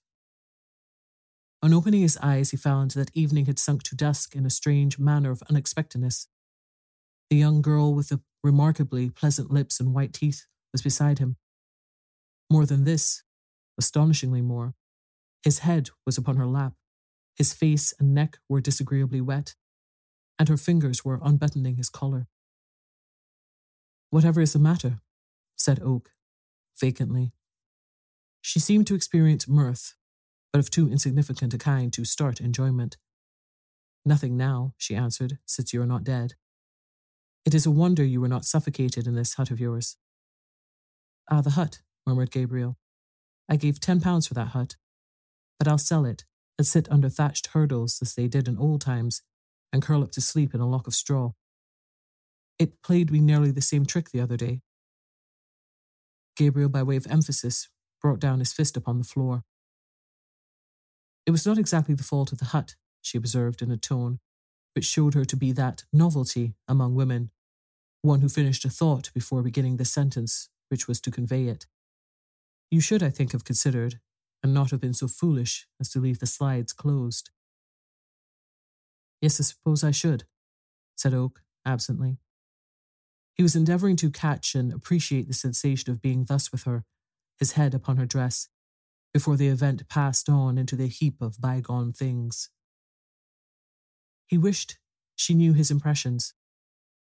On 1.62 1.74
opening 1.74 2.02
his 2.02 2.16
eyes, 2.22 2.50
he 2.50 2.56
found 2.56 2.92
that 2.92 3.10
evening 3.14 3.46
had 3.46 3.58
sunk 3.58 3.82
to 3.84 3.96
dusk 3.96 4.34
in 4.34 4.46
a 4.46 4.50
strange 4.50 4.98
manner 4.98 5.30
of 5.30 5.42
unexpectedness. 5.50 6.28
The 7.30 7.36
young 7.36 7.60
girl 7.60 7.94
with 7.94 8.08
the 8.08 8.20
remarkably 8.42 9.10
pleasant 9.10 9.50
lips 9.50 9.80
and 9.80 9.92
white 9.92 10.12
teeth 10.14 10.46
was 10.72 10.82
beside 10.82 11.18
him. 11.18 11.36
More 12.50 12.64
than 12.64 12.84
this, 12.84 13.24
astonishingly 13.76 14.40
more, 14.40 14.74
his 15.42 15.60
head 15.60 15.90
was 16.06 16.16
upon 16.16 16.36
her 16.36 16.46
lap, 16.46 16.74
his 17.36 17.52
face 17.52 17.92
and 18.00 18.14
neck 18.14 18.38
were 18.48 18.60
disagreeably 18.60 19.20
wet, 19.20 19.54
and 20.38 20.48
her 20.48 20.56
fingers 20.56 21.04
were 21.04 21.20
unbuttoning 21.22 21.76
his 21.76 21.90
collar. 21.90 22.26
Whatever 24.10 24.40
is 24.40 24.52
the 24.52 24.58
matter? 24.58 25.00
said 25.56 25.80
Oak, 25.82 26.12
vacantly. 26.80 27.32
She 28.40 28.58
seemed 28.58 28.86
to 28.86 28.94
experience 28.94 29.48
mirth, 29.48 29.94
but 30.52 30.60
of 30.60 30.70
too 30.70 30.88
insignificant 30.88 31.52
a 31.52 31.58
kind 31.58 31.92
to 31.92 32.04
start 32.04 32.40
enjoyment. 32.40 32.96
Nothing 34.04 34.36
now, 34.36 34.74
she 34.78 34.94
answered, 34.94 35.38
since 35.44 35.72
you 35.72 35.82
are 35.82 35.86
not 35.86 36.04
dead. 36.04 36.34
It 37.44 37.54
is 37.54 37.66
a 37.66 37.70
wonder 37.70 38.04
you 38.04 38.20
were 38.20 38.28
not 38.28 38.44
suffocated 38.44 39.06
in 39.06 39.14
this 39.14 39.34
hut 39.34 39.50
of 39.50 39.60
yours. 39.60 39.96
Ah, 41.30 41.40
the 41.40 41.50
hut, 41.50 41.80
murmured 42.06 42.30
Gabriel. 42.30 42.78
I 43.48 43.56
gave 43.56 43.80
ten 43.80 44.00
pounds 44.00 44.26
for 44.26 44.34
that 44.34 44.48
hut, 44.48 44.76
but 45.58 45.68
I'll 45.68 45.78
sell 45.78 46.04
it 46.04 46.24
and 46.56 46.66
sit 46.66 46.90
under 46.90 47.08
thatched 47.08 47.48
hurdles 47.48 47.98
as 48.00 48.14
they 48.14 48.28
did 48.28 48.48
in 48.48 48.58
old 48.58 48.80
times 48.80 49.22
and 49.72 49.82
curl 49.82 50.02
up 50.02 50.12
to 50.12 50.20
sleep 50.20 50.54
in 50.54 50.60
a 50.60 50.68
lock 50.68 50.86
of 50.86 50.94
straw. 50.94 51.32
It 52.58 52.82
played 52.82 53.10
me 53.10 53.20
nearly 53.20 53.50
the 53.50 53.60
same 53.60 53.86
trick 53.86 54.10
the 54.10 54.20
other 54.20 54.36
day. 54.36 54.62
Gabriel, 56.36 56.68
by 56.68 56.82
way 56.82 56.96
of 56.96 57.06
emphasis, 57.08 57.68
brought 58.00 58.20
down 58.20 58.38
his 58.38 58.52
fist 58.52 58.76
upon 58.76 58.98
the 58.98 59.04
floor. 59.04 59.44
It 61.26 61.30
was 61.30 61.46
not 61.46 61.58
exactly 61.58 61.94
the 61.94 62.02
fault 62.02 62.32
of 62.32 62.38
the 62.38 62.46
hut, 62.46 62.74
she 63.02 63.18
observed 63.18 63.62
in 63.62 63.70
a 63.70 63.76
tone 63.76 64.18
which 64.74 64.84
showed 64.84 65.14
her 65.14 65.24
to 65.24 65.36
be 65.36 65.50
that 65.52 65.84
novelty 65.92 66.54
among 66.68 66.94
women 66.94 67.30
one 68.02 68.20
who 68.20 68.28
finished 68.28 68.64
a 68.64 68.70
thought 68.70 69.10
before 69.12 69.42
beginning 69.42 69.76
the 69.76 69.84
sentence 69.84 70.48
which 70.68 70.86
was 70.86 71.00
to 71.00 71.10
convey 71.10 71.44
it. 71.44 71.66
You 72.70 72.80
should, 72.80 73.02
I 73.02 73.10
think, 73.10 73.32
have 73.32 73.44
considered, 73.44 73.98
and 74.42 74.54
not 74.54 74.70
have 74.70 74.80
been 74.80 74.94
so 74.94 75.08
foolish 75.08 75.66
as 75.80 75.88
to 75.90 75.98
leave 75.98 76.20
the 76.20 76.26
slides 76.26 76.72
closed. 76.72 77.30
Yes, 79.20 79.40
I 79.40 79.44
suppose 79.44 79.82
I 79.82 79.90
should, 79.90 80.24
said 80.96 81.14
Oak 81.14 81.42
absently. 81.66 82.18
He 83.38 83.44
was 83.44 83.54
endeavouring 83.54 83.94
to 83.96 84.10
catch 84.10 84.56
and 84.56 84.72
appreciate 84.72 85.28
the 85.28 85.32
sensation 85.32 85.92
of 85.92 86.02
being 86.02 86.24
thus 86.24 86.50
with 86.50 86.64
her, 86.64 86.84
his 87.38 87.52
head 87.52 87.72
upon 87.72 87.96
her 87.96 88.04
dress, 88.04 88.48
before 89.14 89.36
the 89.36 89.46
event 89.46 89.88
passed 89.88 90.28
on 90.28 90.58
into 90.58 90.74
the 90.74 90.88
heap 90.88 91.22
of 91.22 91.40
bygone 91.40 91.92
things. 91.92 92.50
He 94.26 94.36
wished 94.36 94.78
she 95.14 95.34
knew 95.34 95.52
his 95.52 95.70
impressions, 95.70 96.34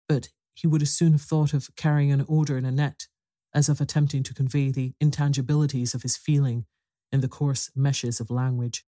but 0.08 0.30
he 0.54 0.68
would 0.68 0.80
as 0.80 0.92
soon 0.92 1.10
have 1.10 1.22
thought 1.22 1.52
of 1.52 1.74
carrying 1.74 2.12
an 2.12 2.24
odour 2.28 2.56
in 2.56 2.64
a 2.64 2.70
net 2.70 3.08
as 3.52 3.68
of 3.68 3.80
attempting 3.80 4.22
to 4.22 4.34
convey 4.34 4.70
the 4.70 4.94
intangibilities 5.00 5.92
of 5.92 6.02
his 6.02 6.16
feeling 6.16 6.66
in 7.10 7.20
the 7.20 7.28
coarse 7.28 7.70
meshes 7.74 8.20
of 8.20 8.30
language. 8.30 8.84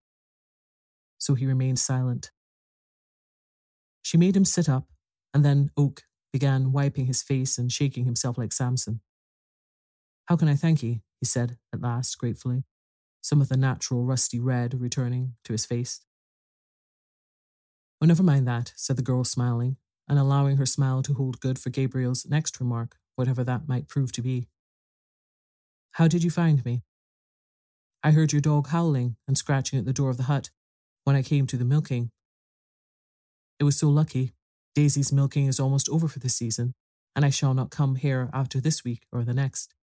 So 1.18 1.34
he 1.34 1.46
remained 1.46 1.80
silent. 1.80 2.30
She 4.02 4.16
made 4.16 4.36
him 4.36 4.44
sit 4.44 4.68
up, 4.68 4.86
and 5.34 5.44
then 5.44 5.70
Oak 5.76 6.04
began 6.34 6.72
wiping 6.72 7.06
his 7.06 7.22
face 7.22 7.58
and 7.58 7.70
shaking 7.70 8.06
himself 8.06 8.36
like 8.36 8.52
Samson. 8.52 9.00
How 10.24 10.34
can 10.34 10.48
I 10.48 10.56
thank 10.56 10.82
ye? 10.82 11.02
he 11.20 11.26
said 11.26 11.58
at 11.72 11.80
last, 11.80 12.18
gratefully, 12.18 12.64
some 13.22 13.40
of 13.40 13.48
the 13.48 13.56
natural 13.56 14.02
rusty 14.02 14.40
red 14.40 14.80
returning 14.80 15.34
to 15.44 15.52
his 15.52 15.64
face. 15.64 16.00
Oh, 18.02 18.06
never 18.06 18.24
mind 18.24 18.48
that, 18.48 18.72
said 18.74 18.96
the 18.96 19.02
girl, 19.02 19.22
smiling, 19.22 19.76
and 20.08 20.18
allowing 20.18 20.56
her 20.56 20.66
smile 20.66 21.04
to 21.04 21.14
hold 21.14 21.38
good 21.38 21.56
for 21.56 21.70
Gabriel's 21.70 22.26
next 22.26 22.58
remark, 22.58 22.96
whatever 23.14 23.44
that 23.44 23.68
might 23.68 23.86
prove 23.86 24.10
to 24.10 24.20
be. 24.20 24.48
How 25.92 26.08
did 26.08 26.24
you 26.24 26.30
find 26.30 26.64
me? 26.64 26.82
I 28.02 28.10
heard 28.10 28.32
your 28.32 28.42
dog 28.42 28.70
howling 28.70 29.14
and 29.28 29.38
scratching 29.38 29.78
at 29.78 29.84
the 29.84 29.92
door 29.92 30.10
of 30.10 30.16
the 30.16 30.24
hut 30.24 30.50
when 31.04 31.14
I 31.14 31.22
came 31.22 31.46
to 31.46 31.56
the 31.56 31.64
milking. 31.64 32.10
It 33.60 33.64
was 33.64 33.78
so 33.78 33.88
lucky. 33.88 34.32
Daisy's 34.74 35.12
milking 35.12 35.46
is 35.46 35.60
almost 35.60 35.88
over 35.88 36.08
for 36.08 36.18
the 36.18 36.28
season, 36.28 36.74
and 37.14 37.24
I 37.24 37.30
shall 37.30 37.54
not 37.54 37.70
come 37.70 37.96
here 37.96 38.28
after 38.32 38.60
this 38.60 38.82
week 38.82 39.06
or 39.12 39.22
the 39.22 39.34
next. 39.34 39.74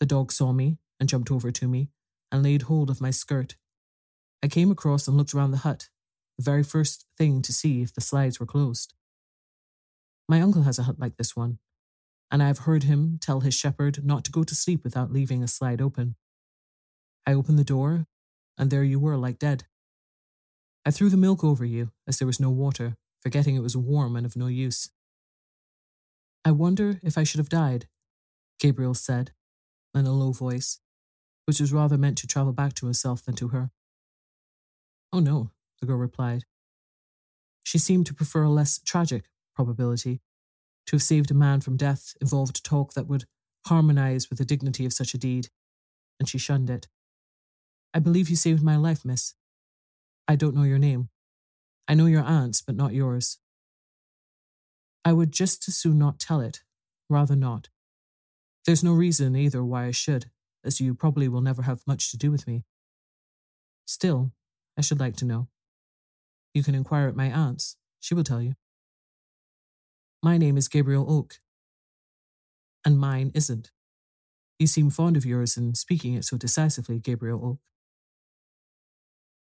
The 0.00 0.06
dog 0.06 0.32
saw 0.32 0.52
me 0.52 0.78
and 0.98 1.08
jumped 1.08 1.30
over 1.30 1.52
to 1.52 1.68
me 1.68 1.90
and 2.32 2.42
laid 2.42 2.62
hold 2.62 2.90
of 2.90 3.00
my 3.00 3.10
skirt. 3.10 3.54
I 4.42 4.48
came 4.48 4.70
across 4.70 5.06
and 5.06 5.16
looked 5.16 5.32
round 5.32 5.52
the 5.52 5.58
hut, 5.58 5.88
the 6.36 6.44
very 6.44 6.64
first 6.64 7.06
thing 7.16 7.40
to 7.42 7.52
see 7.52 7.82
if 7.82 7.94
the 7.94 8.00
slides 8.00 8.40
were 8.40 8.46
closed. 8.46 8.94
My 10.28 10.40
uncle 10.40 10.62
has 10.62 10.78
a 10.78 10.84
hut 10.84 10.98
like 10.98 11.16
this 11.16 11.36
one, 11.36 11.58
and 12.30 12.42
I 12.42 12.48
have 12.48 12.60
heard 12.60 12.82
him 12.82 13.18
tell 13.20 13.40
his 13.40 13.54
shepherd 13.54 14.04
not 14.04 14.24
to 14.24 14.32
go 14.32 14.42
to 14.42 14.54
sleep 14.54 14.82
without 14.82 15.12
leaving 15.12 15.42
a 15.42 15.48
slide 15.48 15.80
open. 15.80 16.16
I 17.26 17.32
opened 17.32 17.58
the 17.58 17.64
door, 17.64 18.06
and 18.58 18.70
there 18.70 18.82
you 18.82 18.98
were, 18.98 19.16
like 19.16 19.38
dead. 19.38 19.64
I 20.84 20.90
threw 20.90 21.08
the 21.08 21.16
milk 21.16 21.44
over 21.44 21.64
you, 21.64 21.92
as 22.08 22.18
there 22.18 22.26
was 22.26 22.40
no 22.40 22.50
water, 22.50 22.96
forgetting 23.24 23.56
it 23.56 23.62
was 23.62 23.76
warm 23.76 24.14
and 24.14 24.26
of 24.26 24.36
no 24.36 24.46
use. 24.46 24.90
I 26.44 26.50
wonder 26.50 27.00
if 27.02 27.16
I 27.16 27.24
should 27.24 27.38
have 27.38 27.48
died, 27.48 27.88
Gabriel 28.60 28.94
said, 28.94 29.32
in 29.94 30.06
a 30.06 30.12
low 30.12 30.32
voice, 30.32 30.78
which 31.46 31.58
was 31.58 31.72
rather 31.72 31.96
meant 31.96 32.18
to 32.18 32.26
travel 32.26 32.52
back 32.52 32.74
to 32.74 32.86
himself 32.86 33.24
than 33.24 33.34
to 33.36 33.48
her. 33.48 33.70
Oh 35.12 35.20
no, 35.20 35.50
the 35.80 35.86
girl 35.86 35.96
replied. 35.96 36.44
She 37.64 37.78
seemed 37.78 38.04
to 38.06 38.14
prefer 38.14 38.42
a 38.42 38.50
less 38.50 38.78
tragic 38.78 39.24
probability, 39.54 40.20
to 40.86 40.96
have 40.96 41.02
saved 41.02 41.30
a 41.30 41.34
man 41.34 41.60
from 41.60 41.76
death 41.78 42.14
involved 42.20 42.62
talk 42.62 42.92
that 42.92 43.06
would 43.06 43.24
harmonize 43.66 44.28
with 44.28 44.38
the 44.38 44.44
dignity 44.44 44.84
of 44.84 44.92
such 44.92 45.14
a 45.14 45.18
deed, 45.18 45.48
and 46.18 46.28
she 46.28 46.36
shunned 46.36 46.68
it. 46.68 46.88
I 47.94 48.00
believe 48.00 48.28
you 48.28 48.36
saved 48.36 48.62
my 48.62 48.76
life, 48.76 49.04
miss. 49.04 49.34
I 50.28 50.36
don't 50.36 50.54
know 50.54 50.64
your 50.64 50.78
name. 50.78 51.08
I 51.86 51.94
know 51.94 52.06
your 52.06 52.22
aunt's, 52.22 52.62
but 52.62 52.76
not 52.76 52.94
yours. 52.94 53.38
I 55.04 55.12
would 55.12 55.32
just 55.32 55.68
as 55.68 55.76
soon 55.76 55.98
not 55.98 56.18
tell 56.18 56.40
it, 56.40 56.62
rather 57.10 57.36
not, 57.36 57.68
There's 58.64 58.82
no 58.84 58.92
reason 58.92 59.36
either 59.36 59.62
why 59.62 59.84
I 59.86 59.90
should, 59.90 60.30
as 60.64 60.80
you 60.80 60.94
probably 60.94 61.28
will 61.28 61.42
never 61.42 61.62
have 61.62 61.82
much 61.86 62.10
to 62.10 62.16
do 62.16 62.30
with 62.30 62.46
me. 62.46 62.64
Still, 63.86 64.32
I 64.78 64.80
should 64.80 65.00
like 65.00 65.16
to 65.16 65.26
know. 65.26 65.48
You 66.54 66.62
can 66.62 66.74
inquire 66.74 67.08
at 67.08 67.16
my 67.16 67.26
aunt's. 67.30 67.76
She 68.00 68.14
will 68.14 68.24
tell 68.24 68.40
you. 68.40 68.54
My 70.22 70.38
name 70.38 70.56
is 70.56 70.68
Gabriel 70.68 71.04
Oak. 71.10 71.38
And 72.86 72.98
mine 72.98 73.30
isn't. 73.34 73.70
You 74.58 74.66
seem 74.66 74.88
fond 74.88 75.16
of 75.16 75.26
yours 75.26 75.56
in 75.58 75.74
speaking 75.74 76.14
it 76.14 76.24
so 76.24 76.38
decisively, 76.38 76.98
Gabriel 76.98 77.44
Oak. 77.44 77.58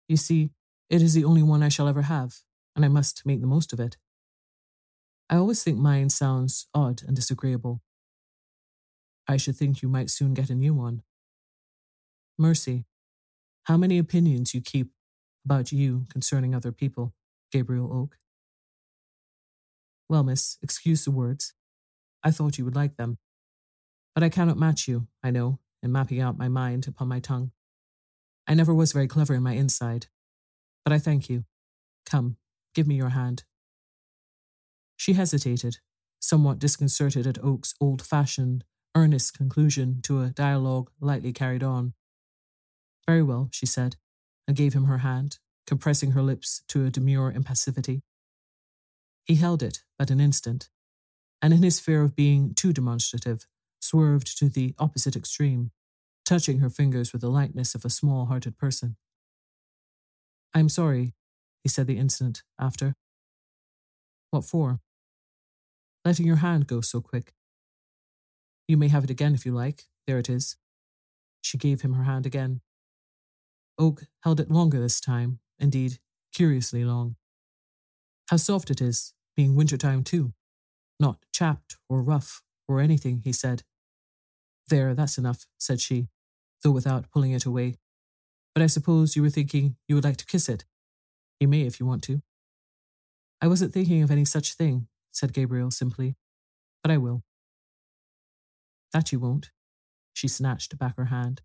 You 0.08 0.16
see, 0.18 0.50
it 0.90 1.02
is 1.02 1.14
the 1.14 1.24
only 1.24 1.42
one 1.42 1.62
I 1.62 1.68
shall 1.68 1.88
ever 1.88 2.02
have, 2.02 2.36
and 2.74 2.84
I 2.84 2.88
must 2.88 3.26
make 3.26 3.40
the 3.40 3.46
most 3.46 3.72
of 3.72 3.80
it. 3.80 3.96
I 5.30 5.36
always 5.36 5.62
think 5.62 5.78
mine 5.78 6.10
sounds 6.10 6.66
odd 6.74 7.02
and 7.06 7.14
disagreeable. 7.14 7.82
I 9.26 9.36
should 9.36 9.56
think 9.56 9.82
you 9.82 9.88
might 9.88 10.10
soon 10.10 10.32
get 10.32 10.48
a 10.48 10.54
new 10.54 10.72
one. 10.72 11.02
Mercy, 12.38 12.86
how 13.64 13.76
many 13.76 13.98
opinions 13.98 14.54
you 14.54 14.62
keep 14.62 14.92
about 15.48 15.72
you 15.72 16.06
concerning 16.10 16.54
other 16.54 16.72
people, 16.72 17.14
Gabriel 17.50 17.90
Oak. 17.90 18.16
Well, 20.06 20.22
miss, 20.22 20.58
excuse 20.62 21.06
the 21.06 21.10
words. 21.10 21.54
I 22.22 22.30
thought 22.30 22.58
you 22.58 22.66
would 22.66 22.76
like 22.76 22.96
them. 22.96 23.16
But 24.14 24.24
I 24.24 24.28
cannot 24.28 24.58
match 24.58 24.86
you, 24.88 25.06
I 25.22 25.30
know, 25.30 25.58
in 25.82 25.90
mapping 25.90 26.20
out 26.20 26.36
my 26.36 26.48
mind 26.48 26.86
upon 26.86 27.08
my 27.08 27.18
tongue. 27.18 27.52
I 28.46 28.52
never 28.52 28.74
was 28.74 28.92
very 28.92 29.06
clever 29.06 29.34
in 29.34 29.42
my 29.42 29.54
inside. 29.54 30.08
But 30.88 30.94
I 30.94 30.98
thank 31.00 31.28
you. 31.28 31.44
Come, 32.06 32.38
give 32.74 32.86
me 32.86 32.94
your 32.94 33.10
hand. 33.10 33.44
She 34.96 35.12
hesitated, 35.12 35.80
somewhat 36.18 36.58
disconcerted 36.58 37.26
at 37.26 37.44
Oak's 37.44 37.74
old 37.78 38.00
fashioned, 38.00 38.64
earnest 38.94 39.36
conclusion 39.36 40.00
to 40.04 40.22
a 40.22 40.30
dialogue 40.30 40.90
lightly 40.98 41.30
carried 41.34 41.62
on. 41.62 41.92
Very 43.06 43.22
well, 43.22 43.50
she 43.52 43.66
said, 43.66 43.96
and 44.46 44.56
gave 44.56 44.72
him 44.72 44.86
her 44.86 45.04
hand, 45.04 45.40
compressing 45.66 46.12
her 46.12 46.22
lips 46.22 46.62
to 46.68 46.86
a 46.86 46.90
demure 46.90 47.34
impassivity. 47.34 48.00
He 49.26 49.34
held 49.34 49.62
it 49.62 49.82
but 49.98 50.10
an 50.10 50.20
instant, 50.20 50.70
and 51.42 51.52
in 51.52 51.62
his 51.62 51.80
fear 51.80 52.00
of 52.00 52.16
being 52.16 52.54
too 52.54 52.72
demonstrative, 52.72 53.44
swerved 53.78 54.38
to 54.38 54.48
the 54.48 54.74
opposite 54.78 55.16
extreme, 55.16 55.70
touching 56.24 56.60
her 56.60 56.70
fingers 56.70 57.12
with 57.12 57.20
the 57.20 57.28
lightness 57.28 57.74
of 57.74 57.84
a 57.84 57.90
small 57.90 58.24
hearted 58.24 58.56
person. 58.56 58.96
I'm 60.58 60.68
sorry, 60.68 61.14
he 61.62 61.68
said 61.68 61.86
the 61.86 61.98
instant 61.98 62.42
after. 62.58 62.96
What 64.32 64.44
for? 64.44 64.80
Letting 66.04 66.26
your 66.26 66.42
hand 66.42 66.66
go 66.66 66.80
so 66.80 67.00
quick. 67.00 67.32
You 68.66 68.76
may 68.76 68.88
have 68.88 69.04
it 69.04 69.10
again 69.10 69.34
if 69.34 69.46
you 69.46 69.52
like. 69.52 69.84
There 70.08 70.18
it 70.18 70.28
is. 70.28 70.56
She 71.40 71.58
gave 71.58 71.82
him 71.82 71.92
her 71.92 72.02
hand 72.02 72.26
again. 72.26 72.60
Oak 73.78 74.06
held 74.24 74.40
it 74.40 74.50
longer 74.50 74.80
this 74.80 75.00
time, 75.00 75.38
indeed, 75.60 76.00
curiously 76.34 76.84
long. 76.84 77.14
How 78.28 78.36
soft 78.36 78.68
it 78.68 78.80
is, 78.80 79.14
being 79.36 79.54
winter 79.54 79.76
time 79.76 80.02
too. 80.02 80.32
Not 80.98 81.18
chapped 81.32 81.76
or 81.88 82.02
rough 82.02 82.42
or 82.66 82.80
anything, 82.80 83.20
he 83.24 83.32
said. 83.32 83.62
There, 84.66 84.92
that's 84.92 85.18
enough, 85.18 85.46
said 85.56 85.80
she, 85.80 86.08
though 86.64 86.72
without 86.72 87.12
pulling 87.12 87.30
it 87.30 87.44
away. 87.44 87.76
But 88.58 88.64
I 88.64 88.66
suppose 88.66 89.14
you 89.14 89.22
were 89.22 89.30
thinking 89.30 89.76
you 89.86 89.94
would 89.94 90.02
like 90.02 90.16
to 90.16 90.26
kiss 90.26 90.48
it. 90.48 90.64
You 91.38 91.46
may 91.46 91.60
if 91.60 91.78
you 91.78 91.86
want 91.86 92.02
to. 92.02 92.22
I 93.40 93.46
wasn't 93.46 93.72
thinking 93.72 94.02
of 94.02 94.10
any 94.10 94.24
such 94.24 94.54
thing, 94.54 94.88
said 95.12 95.32
Gabriel 95.32 95.70
simply, 95.70 96.16
but 96.82 96.90
I 96.90 96.96
will. 96.96 97.22
That 98.92 99.12
you 99.12 99.20
won't. 99.20 99.50
She 100.12 100.26
snatched 100.26 100.76
back 100.76 100.96
her 100.96 101.04
hand. 101.04 101.42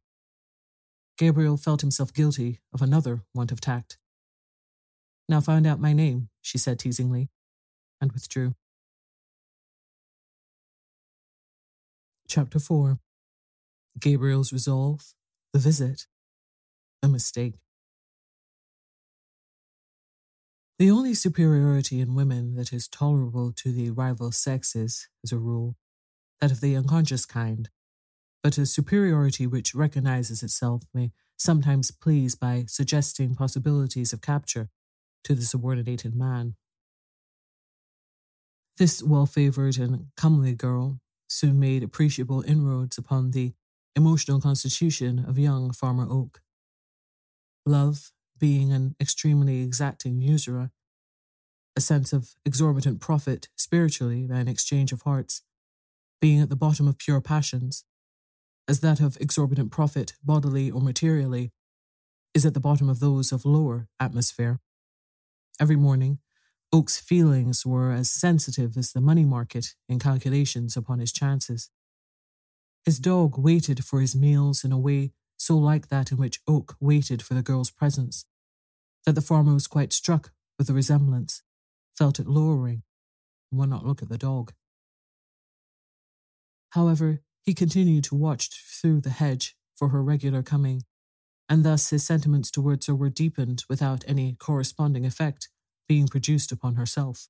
Gabriel 1.15 1.56
felt 1.56 1.82
himself 1.82 2.12
guilty 2.12 2.62
of 2.73 2.82
another 2.82 3.21
want 3.32 3.52
of 3.52 3.62
tact. 3.62 3.97
Now 5.30 5.39
find 5.39 5.67
out 5.67 5.80
my 5.80 5.93
name, 5.93 6.30
she 6.41 6.58
said 6.58 6.80
teasingly, 6.80 7.30
and 8.02 8.12
withdrew. 8.12 8.56
Chapter 12.28 12.58
4 12.58 12.97
Gabriel's 13.99 14.52
Resolve, 14.52 15.13
The 15.52 15.60
Visit, 15.60 16.08
A 17.04 17.10
Mistake. 17.10 17.56
The 20.80 20.89
only 20.89 21.13
superiority 21.13 22.00
in 22.00 22.16
women 22.16 22.56
that 22.56 22.72
is 22.72 22.88
tolerable 22.88 23.52
to 23.58 23.74
the 23.74 23.89
rival 23.89 24.32
sexes, 24.32 25.10
as 25.22 25.34
a 25.34 25.38
rule, 25.38 25.76
that 26.39 26.50
of 26.50 26.62
the 26.62 26.78
unconscious 26.78 27.26
kind, 27.26 27.70
but 28.42 28.58
a 28.58 28.66
superiority 28.66 29.46
which 29.46 29.76
recognizes 29.76 30.44
itself 30.44 30.86
may 30.94 31.12
sometimes 31.38 31.92
please 31.92 32.36
by 32.36 32.63
suggesting 32.70 33.36
possibilities 33.36 34.13
of 34.13 34.22
capture 34.22 34.70
to 35.26 35.36
the 35.36 35.42
subordinated 35.42 36.16
man. 36.16 36.56
This 38.78 39.04
well 39.04 39.26
favored 39.26 39.78
and 39.78 40.08
comely 40.16 40.54
girl 40.54 41.02
soon 41.28 41.60
made 41.60 41.84
appreciable 41.84 42.44
inroads 42.44 42.98
upon 42.98 43.32
the 43.32 43.54
emotional 43.94 44.39
constitution 44.39 45.26
of 45.28 45.38
young 45.38 45.74
Farmer 45.74 46.08
Oak. 46.10 46.42
Love, 47.65 48.12
being 48.39 48.73
an 48.73 48.95
extremely 48.99 49.62
exacting 49.62 50.19
usurer, 50.19 50.71
a 51.76 51.82
sense 51.82 52.12
of 52.13 52.36
exorbitant 52.45 52.99
profit 52.99 53.47
spiritually 53.56 54.28
by 54.28 54.38
an 54.38 54.47
exchange 54.47 54.91
of 54.91 55.04
hearts, 55.04 55.41
being 56.21 56.41
at 56.41 56.49
the 56.49 56.56
bottom 56.56 56.88
of 56.88 56.97
pure 56.97 57.21
passions, 57.21 57.86
as 58.67 58.82
that 58.82 58.99
of 58.99 59.17
exorbitant 59.19 59.71
profit, 59.71 60.13
bodily 60.23 60.69
or 60.69 60.82
materially, 60.82 61.52
is 62.34 62.45
at 62.45 62.54
the 62.54 62.60
bottom 62.60 62.89
of 62.89 62.99
those 62.99 63.32
of 63.32 63.45
lower 63.45 63.88
atmosphere. 63.99 64.60
Every 65.60 65.76
morning, 65.76 66.19
Oak's 66.71 66.99
feelings 66.99 67.65
were 67.65 67.91
as 67.91 68.12
sensitive 68.12 68.76
as 68.78 68.91
the 68.91 69.02
money 69.02 69.26
market 69.26 69.76
in 69.88 69.99
calculations 69.99 70.76
upon 70.76 70.99
his 70.99 71.13
chances. 71.13 71.69
His 72.86 72.99
dog 72.99 73.38
waited 73.38 73.86
for 73.86 74.02
his 74.02 74.15
meals 74.15 74.63
in 74.63 74.71
a 74.71 74.80
way 74.80 75.12
so 75.43 75.58
like 75.58 75.89
that 75.89 76.10
in 76.10 76.17
which 76.17 76.39
Oak 76.47 76.77
waited 76.79 77.21
for 77.21 77.34
the 77.34 77.43
girl's 77.43 77.69
presence, 77.69 78.25
that 79.06 79.13
the 79.13 79.21
farmer 79.21 79.53
was 79.53 79.67
quite 79.67 79.91
struck 79.91 80.32
with 80.58 80.67
the 80.67 80.73
resemblance, 80.73 81.43
felt 81.93 82.17
it 82.17 82.27
lowering, 82.27 82.84
and 83.51 83.60
would 83.60 83.69
not 83.69 83.86
look 83.86 84.01
at 84.01 84.08
the 84.08 84.17
dog. 84.17 84.53
However, 86.69 87.23
he 87.41 87.53
continued 87.53 88.06
to 88.06 88.15
watch 88.15 88.49
through 88.82 89.01
the 89.01 89.10
hedge 89.10 89.58
for 89.75 89.89
her 89.89 90.01
regular 90.01 90.43
coming, 90.43 90.84
and 91.49 91.65
thus 91.65 91.89
his 91.89 92.06
sentiments 92.06 92.49
towards 92.49 92.88
her 92.88 92.95
were 92.95 93.10
deepened 93.10 93.65
without 93.67 94.06
any 94.08 94.38
corresponding 94.39 95.06
effect 95.06 95.49
being 95.89 96.08
produced 96.08 96.53
upon 96.53 96.75
herself. 96.75 97.27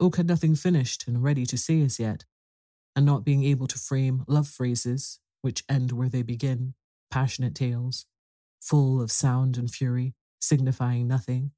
Oak 0.00 0.16
had 0.16 0.26
nothing 0.26 0.56
finished 0.56 1.06
and 1.06 1.22
ready 1.22 1.46
to 1.46 1.56
say 1.56 1.80
as 1.82 2.00
yet, 2.00 2.24
and 2.96 3.06
not 3.06 3.24
being 3.24 3.44
able 3.44 3.68
to 3.68 3.78
frame 3.78 4.24
love 4.26 4.48
phrases, 4.48 5.20
which 5.44 5.62
end 5.68 5.92
where 5.92 6.08
they 6.08 6.22
begin, 6.22 6.72
passionate 7.10 7.54
tales, 7.54 8.06
full 8.62 9.02
of 9.02 9.12
sound 9.12 9.58
and 9.58 9.70
fury, 9.70 10.14
signifying 10.40 11.06
nothing, 11.06 11.50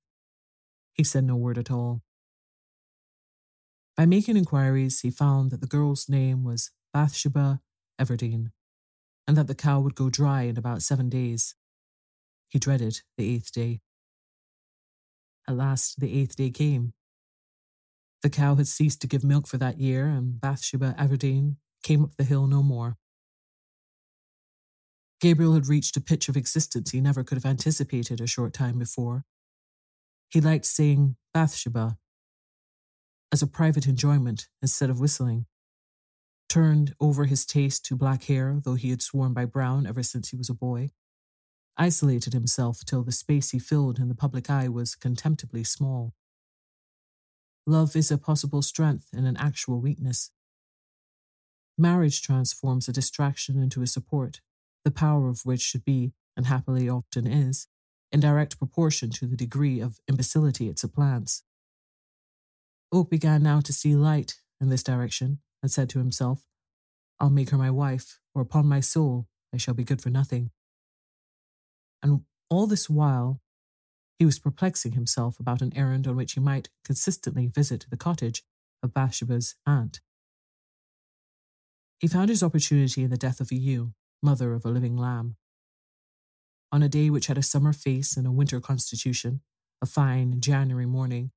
he 0.92 1.04
said 1.04 1.22
no 1.22 1.36
word 1.36 1.56
at 1.56 1.70
all. 1.70 2.02
By 3.96 4.04
making 4.04 4.36
inquiries, 4.36 5.00
he 5.02 5.10
found 5.12 5.52
that 5.52 5.60
the 5.60 5.68
girl's 5.68 6.08
name 6.08 6.42
was 6.42 6.72
Bathsheba 6.92 7.60
Everdene, 8.00 8.50
and 9.28 9.36
that 9.36 9.46
the 9.46 9.54
cow 9.54 9.78
would 9.78 9.94
go 9.94 10.10
dry 10.10 10.42
in 10.42 10.58
about 10.58 10.82
seven 10.82 11.08
days. 11.08 11.54
He 12.48 12.58
dreaded 12.58 13.02
the 13.16 13.32
eighth 13.32 13.52
day. 13.52 13.82
At 15.46 15.56
last, 15.56 16.00
the 16.00 16.12
eighth 16.12 16.34
day 16.34 16.50
came. 16.50 16.92
The 18.22 18.30
cow 18.30 18.56
had 18.56 18.66
ceased 18.66 19.00
to 19.02 19.06
give 19.06 19.22
milk 19.22 19.46
for 19.46 19.58
that 19.58 19.78
year, 19.78 20.08
and 20.08 20.40
Bathsheba 20.40 20.96
Everdene 20.98 21.54
came 21.84 22.02
up 22.02 22.16
the 22.16 22.24
hill 22.24 22.48
no 22.48 22.64
more. 22.64 22.96
Gabriel 25.20 25.54
had 25.54 25.68
reached 25.68 25.96
a 25.96 26.00
pitch 26.00 26.28
of 26.28 26.36
existence 26.36 26.90
he 26.90 27.00
never 27.00 27.24
could 27.24 27.36
have 27.36 27.46
anticipated 27.46 28.20
a 28.20 28.26
short 28.26 28.52
time 28.52 28.78
before. 28.78 29.24
He 30.28 30.40
liked 30.40 30.66
saying 30.66 31.16
Bathsheba 31.32 31.96
as 33.32 33.42
a 33.42 33.46
private 33.46 33.86
enjoyment 33.86 34.48
instead 34.62 34.90
of 34.90 35.00
whistling 35.00 35.46
turned 36.48 36.94
over 37.00 37.24
his 37.24 37.44
taste 37.44 37.84
to 37.86 37.96
black 37.96 38.24
hair, 38.24 38.60
though 38.64 38.74
he 38.74 38.90
had 38.90 39.02
sworn 39.02 39.32
by 39.32 39.44
brown 39.44 39.86
ever 39.86 40.02
since 40.02 40.30
he 40.30 40.36
was 40.36 40.48
a 40.48 40.54
boy, 40.54 40.90
isolated 41.76 42.32
himself 42.32 42.80
till 42.84 43.02
the 43.02 43.12
space 43.12 43.50
he 43.50 43.58
filled 43.58 43.98
in 43.98 44.08
the 44.08 44.14
public 44.14 44.48
eye 44.48 44.68
was 44.68 44.94
contemptibly 44.94 45.64
small. 45.64 46.14
Love 47.66 47.96
is 47.96 48.10
a 48.10 48.18
possible 48.18 48.62
strength 48.62 49.08
in 49.12 49.26
an 49.26 49.36
actual 49.36 49.80
weakness. 49.80 50.30
Marriage 51.76 52.22
transforms 52.22 52.88
a 52.88 52.92
distraction 52.92 53.60
into 53.60 53.82
a 53.82 53.86
support, 53.86 54.40
the 54.86 54.92
power 54.92 55.28
of 55.28 55.40
which 55.42 55.62
should 55.62 55.84
be, 55.84 56.12
and 56.36 56.46
happily 56.46 56.88
often 56.88 57.26
is, 57.26 57.66
in 58.12 58.20
direct 58.20 58.56
proportion 58.56 59.10
to 59.10 59.26
the 59.26 59.36
degree 59.36 59.80
of 59.80 59.98
imbecility 60.06 60.68
it 60.68 60.78
supplants. 60.78 61.42
Oak 62.92 63.10
began 63.10 63.42
now 63.42 63.60
to 63.60 63.72
see 63.72 63.96
light 63.96 64.36
in 64.60 64.68
this 64.68 64.84
direction 64.84 65.40
and 65.60 65.72
said 65.72 65.90
to 65.90 65.98
himself, 65.98 66.44
I'll 67.18 67.30
make 67.30 67.50
her 67.50 67.58
my 67.58 67.68
wife, 67.68 68.20
or 68.32 68.40
upon 68.40 68.68
my 68.68 68.78
soul, 68.78 69.26
I 69.52 69.56
shall 69.56 69.74
be 69.74 69.82
good 69.82 70.00
for 70.00 70.10
nothing. 70.10 70.50
And 72.00 72.20
all 72.48 72.68
this 72.68 72.88
while, 72.88 73.40
he 74.20 74.24
was 74.24 74.38
perplexing 74.38 74.92
himself 74.92 75.40
about 75.40 75.62
an 75.62 75.72
errand 75.74 76.06
on 76.06 76.14
which 76.14 76.34
he 76.34 76.40
might 76.40 76.68
consistently 76.84 77.48
visit 77.48 77.86
the 77.90 77.96
cottage 77.96 78.44
of 78.84 78.94
Bathsheba's 78.94 79.56
aunt. 79.66 79.98
He 81.98 82.06
found 82.06 82.28
his 82.28 82.44
opportunity 82.44 83.02
in 83.02 83.10
the 83.10 83.16
death 83.16 83.40
of 83.40 83.50
a 83.50 83.56
ewe, 83.56 83.92
mother 84.22 84.52
of 84.54 84.64
a 84.64 84.70
living 84.70 84.96
lamb. 84.96 85.36
On 86.72 86.82
a 86.82 86.88
day 86.88 87.10
which 87.10 87.28
had 87.28 87.38
a 87.38 87.42
summer 87.42 87.72
face 87.72 88.16
and 88.16 88.26
a 88.26 88.32
winter 88.32 88.60
constitution, 88.60 89.40
a 89.80 89.86
fine 89.86 90.40
January 90.40 90.86
morning, 90.86 91.30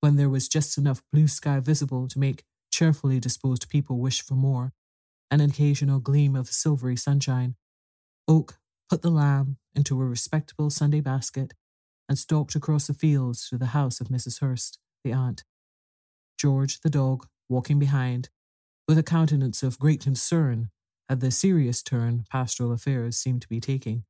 when 0.00 0.16
there 0.16 0.28
was 0.28 0.48
just 0.48 0.78
enough 0.78 1.02
blue 1.12 1.28
sky 1.28 1.60
visible 1.60 2.08
to 2.08 2.18
make 2.18 2.44
cheerfully 2.72 3.20
disposed 3.20 3.68
people 3.68 3.98
wish 3.98 4.22
for 4.22 4.34
more, 4.34 4.72
an 5.30 5.40
occasional 5.40 6.00
gleam 6.00 6.34
of 6.34 6.48
silvery 6.48 6.96
sunshine, 6.96 7.56
Oak 8.26 8.58
put 8.88 9.02
the 9.02 9.10
lamb 9.10 9.58
into 9.74 10.00
a 10.00 10.04
respectable 10.04 10.70
Sunday 10.70 11.00
basket 11.00 11.52
and 12.08 12.18
stalked 12.18 12.54
across 12.54 12.86
the 12.86 12.94
fields 12.94 13.48
to 13.48 13.58
the 13.58 13.66
house 13.66 14.00
of 14.00 14.08
Mrs. 14.08 14.40
Hurst, 14.40 14.78
the 15.04 15.12
aunt. 15.12 15.44
George, 16.38 16.80
the 16.80 16.90
dog, 16.90 17.26
walking 17.48 17.78
behind, 17.78 18.30
with 18.88 18.98
a 18.98 19.02
countenance 19.02 19.62
of 19.62 19.78
great 19.78 20.00
concern 20.00 20.70
at 21.10 21.18
the 21.18 21.32
serious 21.32 21.82
turn 21.82 22.24
pastoral 22.30 22.70
affairs 22.70 23.16
seemed 23.16 23.42
to 23.42 23.48
be 23.48 23.60
taking. 23.60 24.04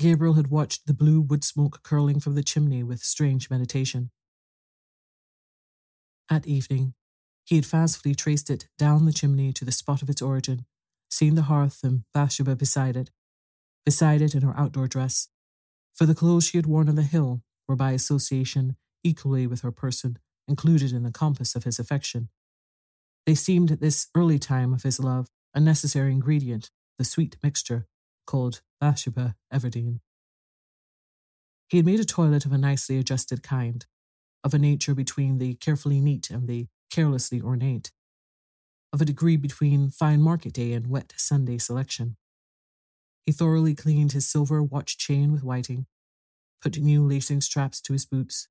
Gabriel 0.00 0.34
had 0.34 0.48
watched 0.48 0.86
the 0.86 0.94
blue 0.94 1.20
wood 1.20 1.44
smoke 1.44 1.82
curling 1.82 2.18
from 2.18 2.34
the 2.34 2.42
chimney 2.42 2.82
with 2.82 3.00
strange 3.00 3.50
meditation. 3.50 4.10
At 6.30 6.46
evening, 6.46 6.94
he 7.44 7.56
had 7.56 7.66
fancifully 7.66 8.14
traced 8.14 8.48
it 8.48 8.68
down 8.78 9.04
the 9.04 9.12
chimney 9.12 9.52
to 9.52 9.64
the 9.66 9.70
spot 9.70 10.00
of 10.00 10.08
its 10.08 10.22
origin, 10.22 10.64
seen 11.10 11.34
the 11.34 11.42
hearth 11.42 11.80
and 11.84 12.04
Bathsheba 12.14 12.56
beside 12.56 12.96
it, 12.96 13.10
beside 13.84 14.22
it 14.22 14.34
in 14.34 14.40
her 14.40 14.58
outdoor 14.58 14.88
dress, 14.88 15.28
for 15.92 16.06
the 16.06 16.14
clothes 16.14 16.46
she 16.46 16.56
had 16.56 16.66
worn 16.66 16.88
on 16.88 16.94
the 16.94 17.02
hill 17.02 17.42
were 17.68 17.76
by 17.76 17.92
association 17.92 18.76
equally 19.04 19.46
with 19.46 19.60
her 19.60 19.70
person 19.70 20.18
included 20.48 20.92
in 20.92 21.02
the 21.02 21.12
compass 21.12 21.54
of 21.54 21.64
his 21.64 21.78
affection. 21.78 22.30
They 23.26 23.34
seemed 23.34 23.70
at 23.70 23.80
this 23.80 24.08
early 24.14 24.38
time 24.38 24.74
of 24.74 24.82
his 24.82 25.00
love 25.00 25.28
a 25.54 25.60
necessary 25.60 26.12
ingredient, 26.12 26.70
the 26.98 27.04
sweet 27.04 27.36
mixture 27.42 27.86
called 28.26 28.60
Bathsheba 28.80 29.36
Everdene. 29.52 30.00
He 31.68 31.78
had 31.78 31.86
made 31.86 32.00
a 32.00 32.04
toilet 32.04 32.44
of 32.44 32.52
a 32.52 32.58
nicely 32.58 32.98
adjusted 32.98 33.42
kind, 33.42 33.86
of 34.42 34.52
a 34.52 34.58
nature 34.58 34.94
between 34.94 35.38
the 35.38 35.54
carefully 35.54 36.00
neat 36.00 36.30
and 36.30 36.46
the 36.46 36.68
carelessly 36.90 37.40
ornate, 37.40 37.92
of 38.92 39.00
a 39.00 39.06
degree 39.06 39.36
between 39.36 39.90
fine 39.90 40.20
market 40.20 40.52
day 40.52 40.72
and 40.72 40.88
wet 40.88 41.14
Sunday 41.16 41.58
selection. 41.58 42.16
He 43.24 43.32
thoroughly 43.32 43.74
cleaned 43.74 44.12
his 44.12 44.28
silver 44.28 44.62
watch 44.62 44.98
chain 44.98 45.32
with 45.32 45.42
whiting, 45.42 45.86
put 46.60 46.78
new 46.78 47.06
lacing 47.06 47.40
straps 47.40 47.80
to 47.82 47.94
his 47.94 48.04
boots, 48.04 48.48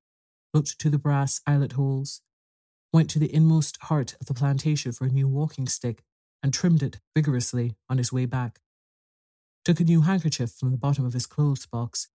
looked 0.53 0.79
to 0.79 0.89
the 0.89 0.97
brass 0.97 1.41
eyelet 1.45 1.73
holes, 1.73 2.21
went 2.93 3.09
to 3.09 3.19
the 3.19 3.33
inmost 3.33 3.77
heart 3.83 4.15
of 4.21 4.27
the 4.27 4.33
plantation 4.33 4.91
for 4.93 5.05
a 5.05 5.09
new 5.09 5.27
walking 5.27 5.67
stick, 5.67 6.03
and 6.43 6.53
trimmed 6.53 6.83
it 6.83 6.99
vigorously 7.15 7.75
on 7.89 7.97
his 7.97 8.13
way 8.13 8.25
back. 8.25 8.59
Took 9.65 9.79
a 9.79 9.85
new 9.85 10.01
handkerchief 10.01 10.51
from 10.51 10.71
the 10.71 10.77
bottom 10.77 11.05
of 11.05 11.13
his 11.13 11.25
clothes 11.25 11.65
box, 11.65 12.09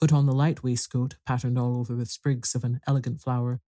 put 0.00 0.12
on 0.12 0.26
the 0.26 0.32
light 0.32 0.62
waistcoat 0.62 1.16
patterned 1.26 1.58
all 1.58 1.76
over 1.76 1.94
with 1.94 2.08
sprigs 2.08 2.54
of 2.54 2.64
an 2.64 2.80
elegant 2.86 3.20
flower, 3.20 3.60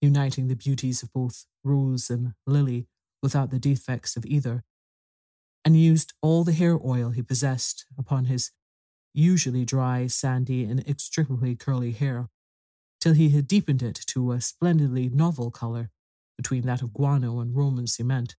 uniting 0.00 0.46
the 0.46 0.54
beauties 0.54 1.02
of 1.02 1.12
both 1.12 1.46
rose 1.64 2.10
and 2.10 2.34
lily 2.46 2.86
without 3.22 3.50
the 3.50 3.58
defects 3.58 4.16
of 4.16 4.24
either, 4.26 4.62
and 5.64 5.76
used 5.76 6.12
all 6.22 6.44
the 6.44 6.52
hair 6.52 6.78
oil 6.84 7.10
he 7.10 7.22
possessed 7.22 7.86
upon 7.98 8.26
his 8.26 8.52
usually 9.14 9.64
dry, 9.64 10.06
sandy, 10.06 10.64
and 10.64 10.80
inextricably 10.80 11.56
curly 11.56 11.90
hair, 11.90 12.28
till 13.00 13.14
he 13.14 13.30
had 13.30 13.46
deepened 13.46 13.82
it 13.82 14.00
to 14.06 14.32
a 14.32 14.40
splendidly 14.40 15.08
novel 15.08 15.50
colour 15.50 15.90
between 16.36 16.62
that 16.62 16.82
of 16.82 16.92
guano 16.92 17.40
and 17.40 17.56
Roman 17.56 17.86
cement, 17.86 18.36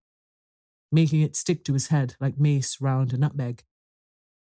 making 0.92 1.22
it 1.22 1.36
stick 1.36 1.64
to 1.66 1.74
his 1.74 1.88
head 1.88 2.16
like 2.20 2.40
mace 2.40 2.80
round 2.82 3.14
a 3.14 3.18
nutmeg, 3.18 3.64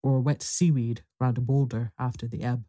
or 0.03 0.21
wet 0.21 0.43
seaweed 0.43 1.03
round 1.21 1.39
a 1.39 1.41
boulder 1.41 1.93
after 1.99 2.27
the 2.27 2.43
ebb. 2.43 2.65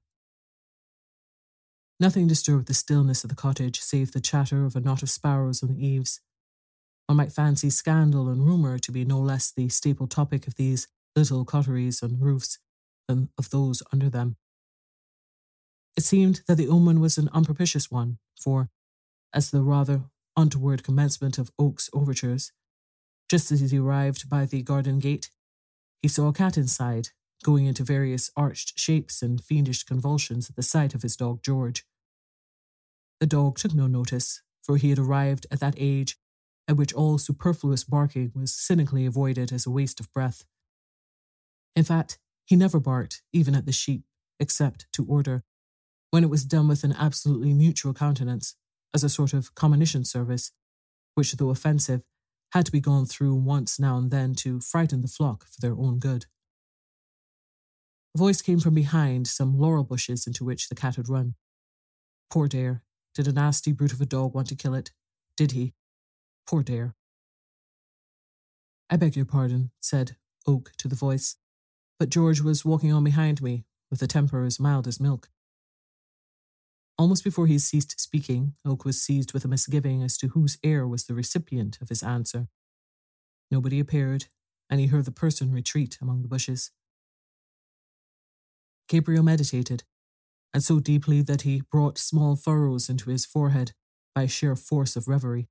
Nothing 1.99 2.27
disturbed 2.27 2.67
the 2.67 2.73
stillness 2.73 3.23
of 3.23 3.29
the 3.29 3.35
cottage 3.35 3.79
save 3.79 4.11
the 4.11 4.19
chatter 4.19 4.65
of 4.65 4.75
a 4.75 4.81
knot 4.81 5.01
of 5.01 5.09
sparrows 5.09 5.63
on 5.63 5.69
the 5.69 5.85
eaves. 5.85 6.19
One 7.07 7.17
might 7.17 7.31
fancy 7.31 7.69
scandal 7.69 8.27
and 8.27 8.45
rumour 8.45 8.79
to 8.79 8.91
be 8.91 9.05
no 9.05 9.19
less 9.19 9.51
the 9.51 9.69
staple 9.69 10.07
topic 10.07 10.47
of 10.47 10.55
these 10.55 10.87
little 11.15 11.45
coteries 11.45 12.03
on 12.03 12.19
roofs 12.19 12.59
than 13.07 13.29
of 13.37 13.49
those 13.49 13.81
under 13.93 14.09
them. 14.09 14.35
It 15.95 16.03
seemed 16.03 16.41
that 16.47 16.55
the 16.55 16.67
omen 16.67 16.99
was 16.99 17.17
an 17.17 17.29
unpropitious 17.33 17.89
one, 17.89 18.17
for, 18.39 18.69
as 19.33 19.51
the 19.51 19.61
rather 19.61 20.03
untoward 20.35 20.83
commencement 20.83 21.37
of 21.37 21.51
Oak's 21.57 21.89
overtures, 21.93 22.51
just 23.29 23.51
as 23.51 23.71
he 23.71 23.77
arrived 23.77 24.29
by 24.29 24.45
the 24.45 24.61
garden 24.61 24.99
gate, 24.99 25.29
he 26.01 26.07
saw 26.07 26.27
a 26.27 26.33
cat 26.33 26.57
inside, 26.57 27.09
going 27.43 27.65
into 27.65 27.83
various 27.83 28.29
arched 28.35 28.77
shapes 28.77 29.21
and 29.21 29.43
fiendish 29.43 29.83
convulsions 29.83 30.49
at 30.49 30.55
the 30.55 30.63
sight 30.63 30.93
of 30.93 31.01
his 31.01 31.15
dog 31.15 31.41
George. 31.43 31.85
The 33.19 33.25
dog 33.25 33.57
took 33.57 33.73
no 33.73 33.87
notice, 33.87 34.41
for 34.61 34.77
he 34.77 34.89
had 34.89 34.99
arrived 34.99 35.47
at 35.49 35.59
that 35.61 35.75
age 35.77 36.17
at 36.67 36.77
which 36.77 36.93
all 36.93 37.17
superfluous 37.17 37.83
barking 37.83 38.31
was 38.35 38.53
cynically 38.53 39.05
avoided 39.05 39.51
as 39.51 39.65
a 39.65 39.71
waste 39.71 39.99
of 39.99 40.11
breath. 40.11 40.45
In 41.75 41.83
fact, 41.83 42.17
he 42.45 42.55
never 42.55 42.79
barked, 42.79 43.21
even 43.31 43.55
at 43.55 43.65
the 43.65 43.71
sheep, 43.71 44.03
except 44.39 44.87
to 44.93 45.05
order, 45.05 45.43
when 46.15 46.23
it 46.23 46.29
was 46.29 46.45
done 46.45 46.69
with 46.69 46.85
an 46.85 46.95
absolutely 46.97 47.53
mutual 47.53 47.93
countenance, 47.93 48.55
as 48.93 49.03
a 49.03 49.09
sort 49.09 49.33
of 49.33 49.53
combination 49.53 50.05
service, 50.05 50.53
which, 51.15 51.33
though 51.33 51.49
offensive, 51.49 52.03
had 52.53 52.65
to 52.65 52.71
be 52.71 52.79
gone 52.79 53.05
through 53.05 53.35
once 53.35 53.77
now 53.77 53.97
and 53.97 54.11
then 54.11 54.33
to 54.33 54.61
frighten 54.61 55.01
the 55.01 55.09
flock 55.09 55.43
for 55.43 55.59
their 55.59 55.73
own 55.73 55.99
good. 55.99 56.25
A 58.15 58.17
voice 58.17 58.41
came 58.41 58.61
from 58.61 58.73
behind 58.73 59.27
some 59.27 59.59
laurel 59.59 59.83
bushes 59.83 60.25
into 60.25 60.45
which 60.45 60.69
the 60.69 60.75
cat 60.75 60.95
had 60.95 61.09
run. 61.09 61.35
Poor 62.31 62.47
Dare. 62.47 62.81
Did 63.13 63.27
a 63.27 63.33
nasty 63.33 63.73
brute 63.73 63.91
of 63.91 63.99
a 63.99 64.05
dog 64.05 64.33
want 64.33 64.47
to 64.47 64.55
kill 64.55 64.73
it? 64.73 64.91
Did 65.35 65.51
he? 65.51 65.73
Poor 66.47 66.63
Dare. 66.63 66.95
I 68.89 68.95
beg 68.95 69.17
your 69.17 69.25
pardon, 69.25 69.71
said 69.81 70.15
Oak 70.47 70.71
to 70.77 70.87
the 70.87 70.95
voice, 70.95 71.35
but 71.99 72.07
George 72.07 72.39
was 72.39 72.63
walking 72.63 72.93
on 72.93 73.03
behind 73.03 73.41
me, 73.41 73.65
with 73.91 74.01
a 74.01 74.07
temper 74.07 74.45
as 74.45 74.61
mild 74.61 74.87
as 74.87 74.97
milk. 74.97 75.27
Almost 76.97 77.25
before 77.25 77.47
he 77.47 77.59
ceased 77.59 77.99
speaking, 77.99 78.53
Oak 78.65 78.85
was 78.85 79.01
seized 79.01 79.33
with 79.33 79.43
a 79.43 79.49
misgiving 79.49 80.01
as 80.01 80.17
to 80.17 80.29
whose 80.29 80.57
ear 80.63 80.87
was 80.87 81.05
the 81.05 81.13
recipient 81.13 81.77
of 81.81 81.89
his 81.89 82.01
answer. 82.01 82.47
Nobody 83.51 83.79
appeared, 83.79 84.25
and 84.69 84.79
he 84.79 84.87
heard 84.87 85.05
the 85.05 85.11
person 85.11 85.51
retreat 85.51 85.97
among 86.01 86.21
the 86.21 86.29
bushes. 86.29 86.71
Gabriel 88.87 89.23
meditated, 89.23 89.83
and 90.53 90.63
so 90.63 90.79
deeply 90.79 91.21
that 91.21 91.41
he 91.41 91.63
brought 91.69 91.97
small 91.97 92.37
furrows 92.37 92.87
into 92.87 93.09
his 93.09 93.25
forehead 93.25 93.73
by 94.13 94.25
sheer 94.25 94.55
force 94.55 94.95
of 94.95 95.07
reverie. 95.07 95.49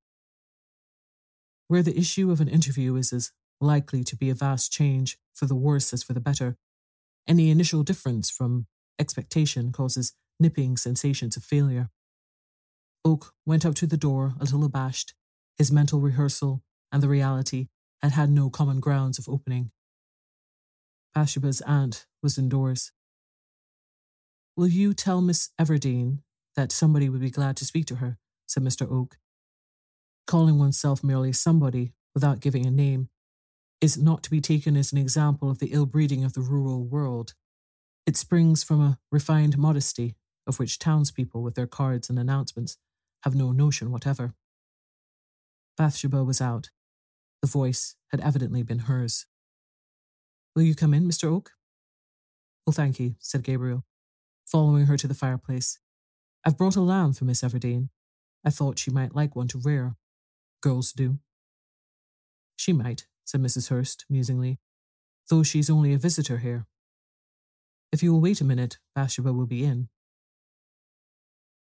Where 1.68 1.82
the 1.82 1.98
issue 1.98 2.30
of 2.30 2.40
an 2.40 2.48
interview 2.48 2.96
is 2.96 3.12
as 3.12 3.32
likely 3.60 4.02
to 4.04 4.16
be 4.16 4.30
a 4.30 4.34
vast 4.34 4.72
change 4.72 5.18
for 5.34 5.44
the 5.44 5.54
worse 5.54 5.92
as 5.92 6.02
for 6.02 6.14
the 6.14 6.20
better, 6.20 6.56
any 7.26 7.50
initial 7.50 7.82
difference 7.82 8.30
from 8.30 8.66
expectation 8.98 9.72
causes 9.72 10.14
nipping 10.40 10.76
sensations 10.76 11.36
of 11.36 11.44
failure. 11.44 11.90
Oak 13.04 13.34
went 13.44 13.66
up 13.66 13.74
to 13.76 13.86
the 13.86 13.96
door 13.96 14.34
a 14.40 14.44
little 14.44 14.64
abashed. 14.64 15.14
His 15.56 15.70
mental 15.70 16.00
rehearsal 16.00 16.62
and 16.90 17.02
the 17.02 17.08
reality 17.08 17.68
had 18.02 18.12
had 18.12 18.30
no 18.30 18.50
common 18.50 18.80
grounds 18.80 19.18
of 19.18 19.28
opening. 19.28 19.70
Bathsheba's 21.14 21.60
aunt 21.62 22.06
was 22.22 22.38
indoors. 22.38 22.92
Will 24.56 24.68
you 24.68 24.94
tell 24.94 25.20
Miss 25.20 25.50
Everdene 25.60 26.20
that 26.56 26.72
somebody 26.72 27.08
would 27.08 27.20
be 27.20 27.30
glad 27.30 27.56
to 27.58 27.64
speak 27.64 27.86
to 27.86 27.96
her? 27.96 28.18
said 28.46 28.62
Mr. 28.62 28.90
Oak. 28.90 29.18
Calling 30.26 30.58
oneself 30.58 31.04
merely 31.04 31.32
somebody 31.32 31.92
without 32.14 32.40
giving 32.40 32.64
a 32.66 32.70
name 32.70 33.08
is 33.80 33.98
not 33.98 34.22
to 34.22 34.30
be 34.30 34.40
taken 34.40 34.76
as 34.76 34.92
an 34.92 34.98
example 34.98 35.50
of 35.50 35.58
the 35.58 35.72
ill 35.72 35.86
breeding 35.86 36.24
of 36.24 36.32
the 36.32 36.40
rural 36.40 36.84
world. 36.84 37.34
It 38.06 38.16
springs 38.16 38.62
from 38.64 38.80
a 38.80 38.98
refined 39.10 39.58
modesty 39.58 40.14
of 40.46 40.58
which 40.58 40.78
townspeople 40.78 41.42
with 41.42 41.54
their 41.54 41.66
cards 41.66 42.10
and 42.10 42.18
announcements 42.18 42.76
have 43.22 43.34
no 43.34 43.52
notion 43.52 43.90
whatever. 43.90 44.34
Bathsheba 45.76 46.22
was 46.22 46.40
out. 46.40 46.70
The 47.40 47.48
voice 47.48 47.96
had 48.10 48.20
evidently 48.20 48.62
been 48.62 48.80
hers. 48.80 49.26
Will 50.54 50.62
you 50.62 50.74
come 50.74 50.94
in, 50.94 51.08
Mr. 51.08 51.24
Oak? 51.24 51.52
Oh, 52.66 52.72
thank 52.72 53.00
you, 53.00 53.16
said 53.18 53.42
Gabriel 53.42 53.84
following 54.44 54.86
her 54.86 54.96
to 54.96 55.08
the 55.08 55.14
fireplace. 55.14 55.78
I've 56.44 56.58
brought 56.58 56.76
a 56.76 56.80
lamb 56.80 57.12
for 57.12 57.24
Miss 57.24 57.42
Everdene. 57.42 57.88
I 58.44 58.50
thought 58.50 58.78
she 58.78 58.90
might 58.90 59.14
like 59.14 59.34
one 59.34 59.48
to 59.48 59.58
rear. 59.58 59.96
Girls 60.60 60.92
do. 60.92 61.18
She 62.56 62.72
might, 62.72 63.06
said 63.24 63.42
Mrs. 63.42 63.70
Hurst 63.70 64.04
musingly, 64.08 64.58
though 65.28 65.42
she's 65.42 65.70
only 65.70 65.92
a 65.92 65.98
visitor 65.98 66.38
here. 66.38 66.66
If 67.90 68.02
you 68.02 68.12
will 68.12 68.20
wait 68.20 68.40
a 68.40 68.44
minute, 68.44 68.78
Bathsheba 68.94 69.32
will 69.32 69.46
be 69.46 69.64
in. 69.64 69.88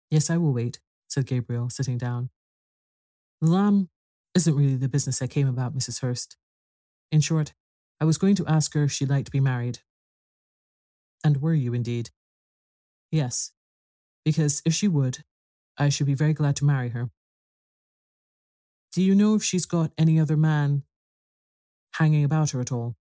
Yes, 0.09 0.29
I 0.29 0.37
will 0.37 0.53
wait, 0.53 0.79
said 1.07 1.25
Gabriel, 1.25 1.69
sitting 1.69 1.97
down. 1.97 2.29
The 3.41 3.49
lamb 3.49 3.89
isn't 4.35 4.55
really 4.55 4.75
the 4.75 4.89
business 4.89 5.21
I 5.21 5.27
came 5.27 5.47
about, 5.47 5.75
Mrs. 5.75 6.01
Hurst. 6.01 6.37
In 7.11 7.21
short, 7.21 7.53
I 7.99 8.05
was 8.05 8.17
going 8.17 8.35
to 8.35 8.47
ask 8.47 8.73
her 8.73 8.83
if 8.83 8.91
she'd 8.91 9.09
like 9.09 9.25
to 9.25 9.31
be 9.31 9.39
married. 9.39 9.79
And 11.23 11.41
were 11.41 11.53
you 11.53 11.73
indeed? 11.73 12.11
Yes, 13.11 13.51
because 14.23 14.61
if 14.65 14.73
she 14.73 14.87
would, 14.87 15.23
I 15.77 15.89
should 15.89 16.07
be 16.07 16.13
very 16.13 16.33
glad 16.33 16.55
to 16.57 16.65
marry 16.65 16.89
her. 16.89 17.09
Do 18.91 19.01
you 19.01 19.15
know 19.15 19.35
if 19.35 19.43
she's 19.43 19.65
got 19.65 19.91
any 19.97 20.19
other 20.19 20.37
man 20.37 20.83
hanging 21.93 22.23
about 22.23 22.51
her 22.51 22.61
at 22.61 22.71
all? 22.71 22.95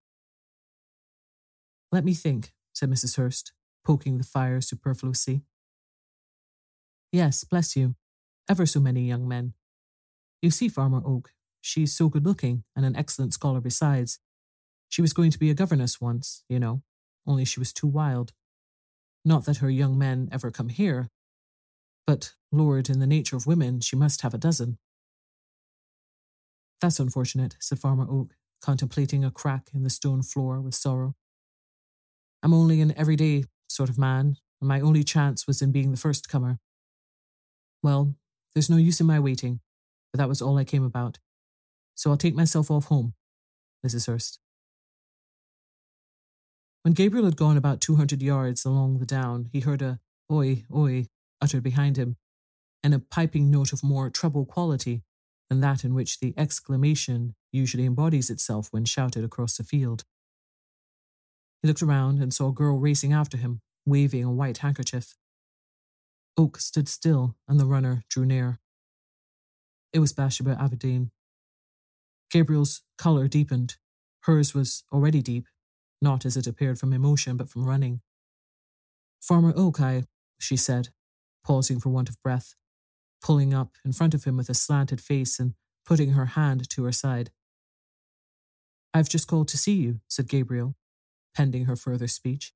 Let 1.90 2.04
me 2.04 2.14
think, 2.14 2.52
said 2.74 2.90
Mrs. 2.90 3.16
Hurst, 3.16 3.52
poking 3.84 4.18
the 4.18 4.24
fire 4.24 4.60
superfluously. 4.60 5.42
Yes, 7.10 7.44
bless 7.44 7.74
you. 7.76 7.94
Ever 8.48 8.66
so 8.66 8.80
many 8.80 9.02
young 9.02 9.26
men. 9.26 9.54
You 10.42 10.50
see, 10.50 10.68
Farmer 10.68 11.02
Oak, 11.04 11.32
she's 11.60 11.94
so 11.94 12.08
good 12.08 12.24
looking 12.24 12.64
and 12.76 12.84
an 12.84 12.96
excellent 12.96 13.34
scholar 13.34 13.60
besides. 13.60 14.18
She 14.88 15.02
was 15.02 15.12
going 15.12 15.30
to 15.30 15.38
be 15.38 15.50
a 15.50 15.54
governess 15.54 16.00
once, 16.00 16.44
you 16.48 16.58
know, 16.58 16.82
only 17.26 17.44
she 17.44 17.60
was 17.60 17.72
too 17.72 17.86
wild. 17.86 18.32
Not 19.24 19.44
that 19.44 19.58
her 19.58 19.70
young 19.70 19.98
men 19.98 20.28
ever 20.32 20.50
come 20.50 20.68
here, 20.68 21.08
but, 22.06 22.34
Lord, 22.50 22.88
in 22.88 23.00
the 23.00 23.06
nature 23.06 23.36
of 23.36 23.46
women, 23.46 23.80
she 23.80 23.96
must 23.96 24.22
have 24.22 24.32
a 24.32 24.38
dozen. 24.38 24.78
That's 26.80 27.00
unfortunate, 27.00 27.56
said 27.60 27.78
Farmer 27.78 28.06
Oak, 28.08 28.34
contemplating 28.62 29.24
a 29.24 29.30
crack 29.30 29.68
in 29.74 29.82
the 29.82 29.90
stone 29.90 30.22
floor 30.22 30.60
with 30.60 30.74
sorrow. 30.74 31.16
I'm 32.42 32.54
only 32.54 32.80
an 32.80 32.96
everyday 32.96 33.44
sort 33.68 33.90
of 33.90 33.98
man, 33.98 34.36
and 34.60 34.68
my 34.68 34.80
only 34.80 35.04
chance 35.04 35.46
was 35.46 35.60
in 35.60 35.72
being 35.72 35.90
the 35.90 35.98
first 35.98 36.28
comer. 36.28 36.60
Well, 37.82 38.14
there's 38.54 38.70
no 38.70 38.76
use 38.76 39.00
in 39.00 39.06
my 39.06 39.20
waiting, 39.20 39.60
but 40.12 40.18
that 40.18 40.28
was 40.28 40.42
all 40.42 40.58
I 40.58 40.64
came 40.64 40.84
about. 40.84 41.18
So 41.94 42.10
I'll 42.10 42.16
take 42.16 42.34
myself 42.34 42.70
off 42.70 42.86
home, 42.86 43.14
Mrs. 43.86 44.06
Hurst. 44.06 44.38
When 46.82 46.94
Gabriel 46.94 47.26
had 47.26 47.36
gone 47.36 47.56
about 47.56 47.80
200 47.80 48.22
yards 48.22 48.64
along 48.64 48.98
the 48.98 49.06
down, 49.06 49.48
he 49.52 49.60
heard 49.60 49.82
a 49.82 50.00
oi, 50.30 50.64
oi 50.74 51.06
uttered 51.40 51.62
behind 51.62 51.96
him, 51.96 52.16
and 52.82 52.94
a 52.94 52.98
piping 52.98 53.50
note 53.50 53.72
of 53.72 53.82
more 53.82 54.10
treble 54.10 54.44
quality 54.44 55.02
than 55.48 55.60
that 55.60 55.84
in 55.84 55.94
which 55.94 56.20
the 56.20 56.34
exclamation 56.36 57.34
usually 57.52 57.84
embodies 57.84 58.30
itself 58.30 58.68
when 58.70 58.84
shouted 58.84 59.24
across 59.24 59.56
the 59.56 59.64
field. 59.64 60.04
He 61.62 61.68
looked 61.68 61.82
around 61.82 62.22
and 62.22 62.32
saw 62.32 62.48
a 62.48 62.52
girl 62.52 62.78
racing 62.78 63.12
after 63.12 63.36
him, 63.36 63.60
waving 63.84 64.24
a 64.24 64.32
white 64.32 64.58
handkerchief. 64.58 65.14
Oak 66.38 66.60
stood 66.60 66.88
still, 66.88 67.34
and 67.48 67.58
the 67.58 67.66
runner 67.66 68.04
drew 68.08 68.24
near. 68.24 68.60
It 69.92 69.98
was 69.98 70.12
Bathsheba 70.12 70.54
Everdene. 70.54 71.10
Gabriel's 72.30 72.82
colour 72.96 73.26
deepened. 73.26 73.74
Hers 74.20 74.54
was 74.54 74.84
already 74.92 75.20
deep, 75.20 75.46
not 76.00 76.24
as 76.24 76.36
it 76.36 76.46
appeared 76.46 76.78
from 76.78 76.92
emotion, 76.92 77.36
but 77.36 77.48
from 77.48 77.64
running. 77.64 78.02
Farmer 79.20 79.52
Oak, 79.56 79.80
I, 79.80 80.04
she 80.38 80.56
said, 80.56 80.90
pausing 81.44 81.80
for 81.80 81.88
want 81.88 82.08
of 82.08 82.22
breath, 82.22 82.54
pulling 83.20 83.52
up 83.52 83.72
in 83.84 83.92
front 83.92 84.14
of 84.14 84.22
him 84.22 84.36
with 84.36 84.48
a 84.48 84.54
slanted 84.54 85.00
face 85.00 85.40
and 85.40 85.54
putting 85.84 86.12
her 86.12 86.26
hand 86.26 86.68
to 86.70 86.84
her 86.84 86.92
side. 86.92 87.30
I've 88.94 89.08
just 89.08 89.26
called 89.26 89.48
to 89.48 89.58
see 89.58 89.74
you, 89.74 90.00
said 90.06 90.28
Gabriel, 90.28 90.76
pending 91.34 91.64
her 91.64 91.76
further 91.76 92.06
speech. 92.06 92.52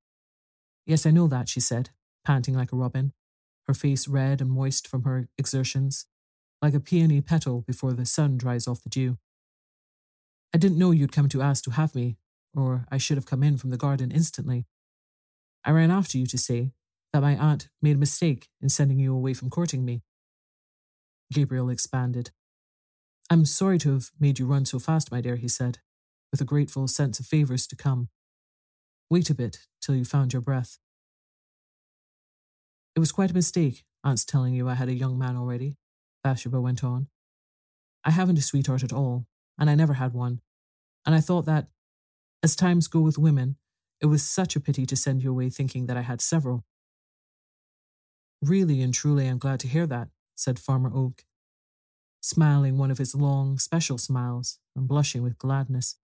Yes, 0.85 1.05
I 1.05 1.11
know 1.11 1.27
that, 1.27 1.49
she 1.49 1.59
said, 1.59 1.89
panting 2.23 2.55
like 2.55 2.71
a 2.71 2.77
robin 2.77 3.11
her 3.67 3.73
face 3.73 4.07
red 4.07 4.41
and 4.41 4.49
moist 4.49 4.87
from 4.87 5.03
her 5.03 5.27
exertions, 5.37 6.05
like 6.61 6.73
a 6.73 6.79
peony 6.79 7.21
petal 7.21 7.61
before 7.61 7.93
the 7.93 8.05
sun 8.05 8.37
dries 8.37 8.67
off 8.67 8.83
the 8.83 8.89
dew. 8.89 9.17
I 10.53 10.57
didn't 10.57 10.77
know 10.77 10.91
you'd 10.91 11.11
come 11.11 11.29
to 11.29 11.41
ask 11.41 11.63
to 11.63 11.71
have 11.71 11.95
me, 11.95 12.17
or 12.55 12.85
I 12.91 12.97
should 12.97 13.17
have 13.17 13.25
come 13.25 13.43
in 13.43 13.57
from 13.57 13.69
the 13.69 13.77
garden 13.77 14.11
instantly. 14.11 14.65
I 15.65 15.71
ran 15.71 15.91
after 15.91 16.17
you 16.17 16.25
to 16.27 16.37
say 16.37 16.71
that 17.11 17.21
my 17.21 17.35
aunt 17.35 17.69
made 17.81 17.95
a 17.95 17.99
mistake 17.99 18.49
in 18.61 18.69
sending 18.69 18.99
you 18.99 19.15
away 19.15 19.33
from 19.33 19.49
courting 19.49 19.85
me. 19.85 20.01
Gabriel 21.31 21.69
expanded. 21.69 22.31
I'm 23.29 23.45
sorry 23.45 23.77
to 23.79 23.93
have 23.93 24.11
made 24.19 24.39
you 24.39 24.45
run 24.45 24.65
so 24.65 24.77
fast, 24.77 25.11
my 25.11 25.21
dear, 25.21 25.37
he 25.37 25.47
said, 25.47 25.79
with 26.31 26.41
a 26.41 26.45
grateful 26.45 26.87
sense 26.87 27.19
of 27.19 27.25
favours 27.25 27.65
to 27.67 27.75
come. 27.75 28.09
Wait 29.09 29.29
a 29.29 29.35
bit 29.35 29.59
till 29.81 29.95
you 29.95 30.05
found 30.05 30.33
your 30.33 30.41
breath. 30.41 30.77
It 32.95 32.99
was 32.99 33.11
quite 33.11 33.31
a 33.31 33.35
mistake, 33.35 33.83
Aunt's 34.03 34.25
telling 34.25 34.53
you 34.53 34.69
I 34.69 34.75
had 34.75 34.89
a 34.89 34.93
young 34.93 35.17
man 35.17 35.35
already, 35.35 35.77
Bathsheba 36.23 36.61
went 36.61 36.83
on. 36.83 37.07
I 38.03 38.11
haven't 38.11 38.37
a 38.37 38.41
sweetheart 38.41 38.83
at 38.83 38.93
all, 38.93 39.25
and 39.57 39.69
I 39.69 39.75
never 39.75 39.93
had 39.93 40.13
one. 40.13 40.41
And 41.05 41.15
I 41.15 41.19
thought 41.19 41.45
that, 41.45 41.67
as 42.43 42.55
times 42.55 42.87
go 42.87 42.99
with 43.01 43.17
women, 43.17 43.57
it 43.99 44.07
was 44.07 44.23
such 44.23 44.55
a 44.55 44.59
pity 44.59 44.85
to 44.85 44.95
send 44.95 45.23
you 45.23 45.31
away 45.31 45.49
thinking 45.49 45.85
that 45.87 45.97
I 45.97 46.01
had 46.01 46.21
several. 46.21 46.65
Really 48.41 48.81
and 48.81 48.93
truly, 48.93 49.27
I'm 49.27 49.37
glad 49.37 49.59
to 49.61 49.67
hear 49.67 49.87
that, 49.87 50.09
said 50.35 50.59
Farmer 50.59 50.91
Oak, 50.93 51.23
smiling 52.21 52.77
one 52.77 52.91
of 52.91 52.97
his 52.97 53.15
long, 53.15 53.57
special 53.57 53.97
smiles 53.97 54.59
and 54.75 54.87
blushing 54.87 55.23
with 55.23 55.37
gladness. 55.37 55.95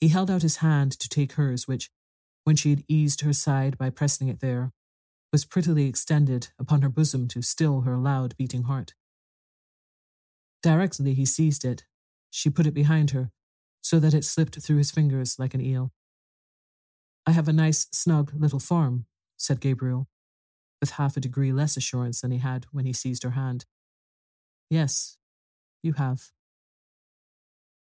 He 0.00 0.08
held 0.08 0.30
out 0.30 0.42
his 0.42 0.56
hand 0.56 0.92
to 0.98 1.08
take 1.08 1.32
hers, 1.32 1.66
which, 1.66 1.90
when 2.44 2.56
she 2.56 2.70
had 2.70 2.84
eased 2.88 3.22
her 3.22 3.32
side 3.32 3.78
by 3.78 3.90
pressing 3.90 4.28
it 4.28 4.40
there, 4.40 4.72
was 5.32 5.44
prettily 5.44 5.86
extended 5.86 6.48
upon 6.58 6.82
her 6.82 6.88
bosom 6.88 7.28
to 7.28 7.42
still 7.42 7.82
her 7.82 7.96
loud 7.96 8.36
beating 8.36 8.64
heart. 8.64 8.94
Directly 10.62 11.14
he 11.14 11.24
seized 11.24 11.64
it, 11.64 11.84
she 12.30 12.50
put 12.50 12.66
it 12.66 12.74
behind 12.74 13.10
her, 13.10 13.30
so 13.80 13.98
that 14.00 14.14
it 14.14 14.24
slipped 14.24 14.60
through 14.60 14.78
his 14.78 14.90
fingers 14.90 15.38
like 15.38 15.54
an 15.54 15.60
eel. 15.60 15.92
I 17.26 17.32
have 17.32 17.48
a 17.48 17.52
nice, 17.52 17.86
snug 17.92 18.32
little 18.34 18.60
farm, 18.60 19.06
said 19.36 19.60
Gabriel, 19.60 20.08
with 20.80 20.90
half 20.90 21.16
a 21.16 21.20
degree 21.20 21.52
less 21.52 21.76
assurance 21.76 22.20
than 22.20 22.30
he 22.30 22.38
had 22.38 22.66
when 22.72 22.84
he 22.84 22.92
seized 22.92 23.22
her 23.22 23.30
hand. 23.30 23.64
Yes, 24.70 25.16
you 25.82 25.94
have. 25.94 26.30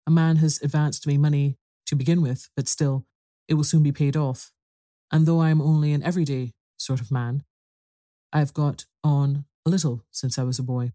A 0.06 0.10
man 0.10 0.36
has 0.36 0.60
advanced 0.62 1.06
me 1.06 1.16
money 1.16 1.56
to 1.86 1.96
begin 1.96 2.22
with, 2.22 2.48
but 2.56 2.68
still, 2.68 3.06
it 3.48 3.54
will 3.54 3.64
soon 3.64 3.82
be 3.82 3.92
paid 3.92 4.16
off. 4.16 4.52
And 5.10 5.26
though 5.26 5.40
I 5.40 5.50
am 5.50 5.62
only 5.62 5.92
an 5.92 6.02
everyday 6.02 6.52
sort 6.76 7.00
of 7.00 7.10
man. 7.10 7.44
I've 8.32 8.52
got 8.52 8.84
on 9.02 9.44
a 9.66 9.70
little 9.70 10.04
since 10.10 10.38
I 10.38 10.42
was 10.42 10.58
a 10.58 10.62
boy. 10.62 10.92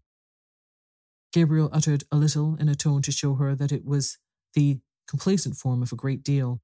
Gabriel 1.32 1.70
uttered 1.72 2.04
a 2.10 2.16
little 2.16 2.56
in 2.56 2.68
a 2.68 2.74
tone 2.74 3.02
to 3.02 3.12
show 3.12 3.34
her 3.34 3.54
that 3.54 3.72
it 3.72 3.84
was 3.84 4.18
the 4.54 4.80
complacent 5.08 5.56
form 5.56 5.82
of 5.82 5.92
a 5.92 5.96
great 5.96 6.22
deal. 6.22 6.60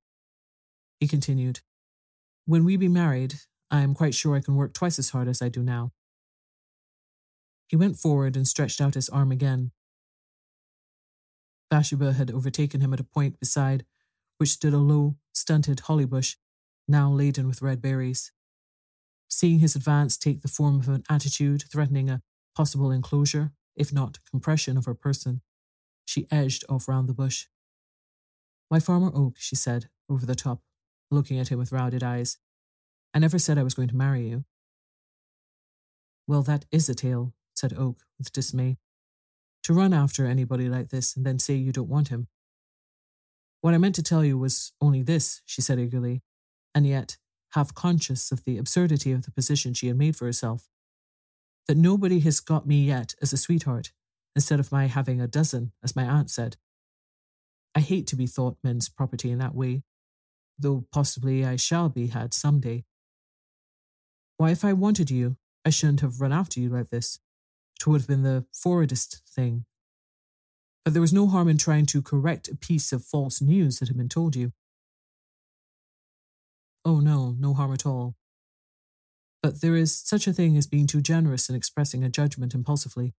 He 1.01 1.07
continued, 1.07 1.61
When 2.47 2.65
we 2.65 2.77
be 2.77 2.89
married, 2.89 3.35
I 3.71 3.81
am 3.81 3.95
quite 3.95 4.15
sure 4.15 4.37
I 4.37 4.41
can 4.41 4.57
work 4.57 4.73
twice 4.73 4.99
as 4.99 5.11
hard 5.11 5.29
as 5.29 5.41
I 5.41 5.49
do 5.49 5.63
now. 5.63 5.93
He 7.69 7.77
went 7.77 7.97
forward 7.97 8.37
and 8.37 8.47
stretched 8.47 8.81
out 8.81 8.95
his 8.95 9.09
arm 9.09 9.33
again. 9.33 9.73
Bathsheba 11.71 12.13
had 12.13 12.31
overtaken 12.31 12.81
him 12.81 12.93
at 12.93 13.01
a 13.01 13.05
point 13.05 13.41
beside 13.41 13.85
which 14.39 14.51
stood 14.51 14.75
a 14.75 14.79
low, 14.79 15.17
stunted 15.33 15.81
holly 15.81 16.05
bush, 16.05 16.37
now 16.87 17.11
laden 17.11 17.49
with 17.49 17.63
red 17.63 17.81
berries. 17.81 18.33
Seeing 19.29 19.59
his 19.59 19.77
advance 19.77 20.17
take 20.17 20.43
the 20.43 20.49
form 20.49 20.81
of 20.81 20.89
an 20.89 21.03
attitude 21.11 21.65
threatening 21.71 22.09
a 22.09 22.23
possible 22.55 22.91
enclosure, 22.91 23.53
if 23.75 23.93
not 23.93 24.19
compression, 24.31 24.77
of 24.77 24.87
her 24.87 24.95
person, 24.95 25.43
she 26.05 26.27
edged 26.31 26.65
off 26.69 26.89
round 26.89 27.09
the 27.09 27.15
bush. 27.15 27.47
My 28.71 28.81
farmer 28.81 29.11
Oak, 29.15 29.35
she 29.39 29.57
said, 29.57 29.89
over 30.09 30.25
the 30.25 30.35
top, 30.35 30.63
looking 31.11 31.39
at 31.39 31.49
him 31.49 31.59
with 31.59 31.73
rounded 31.73 32.03
eyes. 32.03 32.39
I 33.13 33.19
never 33.19 33.39
said 33.39 33.59
I 33.59 33.63
was 33.63 33.75
going 33.75 33.89
to 33.89 33.97
marry 33.97 34.29
you. 34.29 34.45
Well, 36.27 36.43
that 36.43 36.65
is 36.71 36.89
a 36.89 36.95
tale, 36.95 37.35
said 37.55 37.75
Oak 37.77 38.03
with 38.19 38.33
dismay. 38.33 38.79
To 39.65 39.73
run 39.73 39.93
after 39.93 40.27
anybody 40.27 40.69
like 40.69 40.89
this 40.91 41.17
and 41.17 41.27
then 41.27 41.39
say 41.39 41.55
you 41.55 41.73
don't 41.73 41.89
want 41.89 42.09
him. 42.09 42.29
What 43.61 43.75
I 43.75 43.79
meant 43.79 43.97
to 43.97 44.03
tell 44.03 44.25
you 44.25 44.39
was 44.39 44.73
only 44.81 45.03
this, 45.03 45.43
she 45.45 45.61
said 45.61 45.81
eagerly, 45.81 46.23
and 46.75 46.87
yet 46.87 47.17
half 47.53 47.75
conscious 47.75 48.33
of 48.33 48.45
the 48.45 48.59
absurdity 48.59 49.13
of 49.13 49.25
the 49.25 49.31
position 49.31 49.75
she 49.75 49.89
had 49.89 49.97
made 49.97 50.17
for 50.17 50.27
herself. 50.27 50.69
That 51.69 51.77
nobody 51.77 52.21
has 52.21 52.41
got 52.41 52.67
me 52.67 52.85
yet 52.85 53.15
as 53.21 53.33
a 53.33 53.37
sweetheart, 53.37 53.93
instead 54.35 54.61
of 54.61 54.73
my 54.73 54.87
having 54.87 55.21
a 55.21 55.27
dozen, 55.27 55.73
as 55.83 55.97
my 55.97 56.05
aunt 56.05 56.31
said. 56.31 56.57
I 57.75 57.81
hate 57.81 58.07
to 58.09 58.17
be 58.17 58.27
thought 58.27 58.59
men's 58.63 58.89
property 58.89 59.31
in 59.31 59.39
that 59.39 59.55
way, 59.55 59.83
though 60.59 60.87
possibly 60.93 61.45
I 61.45 61.57
shall 61.57 61.89
be 61.89 62.09
had 62.09 62.33
some 62.33 62.61
day. 62.61 62.85
Why, 64.37 64.51
if 64.51 64.65
I 64.65 64.73
wanted 64.73 65.11
you, 65.11 65.37
I 65.65 65.71
shouldn't 65.71 66.01
have 66.01 66.21
run 66.21 66.33
after 66.33 66.61
you 66.61 66.69
like 66.69 66.91
this. 66.91 67.19
It 67.81 67.87
would 67.87 68.01
have 68.03 68.09
been 68.09 68.23
the 68.23 68.47
forwardest 68.53 69.21
thing. 69.29 69.65
But 70.85 70.93
there 70.93 71.03
was 71.03 71.13
no 71.13 71.27
harm 71.27 71.49
in 71.49 71.59
trying 71.59 71.87
to 71.87 72.01
correct 72.01 72.49
a 72.49 72.57
piece 72.57 72.93
of 72.93 73.05
false 73.05 73.43
news 73.43 73.79
that 73.79 73.89
had 73.89 73.97
been 73.97 74.09
told 74.09 74.37
you. 74.37 74.53
Oh, 76.87 77.01
no, 77.01 77.35
no 77.37 77.53
harm 77.53 77.73
at 77.73 77.85
all. 77.85 78.15
But 79.43 79.61
there 79.61 79.75
is 79.75 79.93
such 79.93 80.29
a 80.29 80.33
thing 80.33 80.57
as 80.57 80.69
being 80.69 80.87
too 80.87 81.01
generous 81.01 81.49
in 81.49 81.57
expressing 81.57 82.05
a 82.05 82.09
judgment 82.09 82.55
impulsively. 82.55 83.13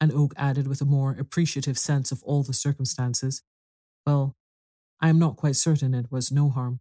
And 0.00 0.10
Oak 0.10 0.32
added 0.38 0.66
with 0.66 0.80
a 0.80 0.86
more 0.86 1.14
appreciative 1.18 1.78
sense 1.78 2.12
of 2.12 2.22
all 2.22 2.42
the 2.42 2.54
circumstances, 2.54 3.42
Well, 4.06 4.34
I 5.02 5.10
am 5.10 5.18
not 5.18 5.36
quite 5.36 5.56
certain 5.56 5.92
it 5.92 6.10
was 6.10 6.32
no 6.32 6.48
harm. 6.48 6.80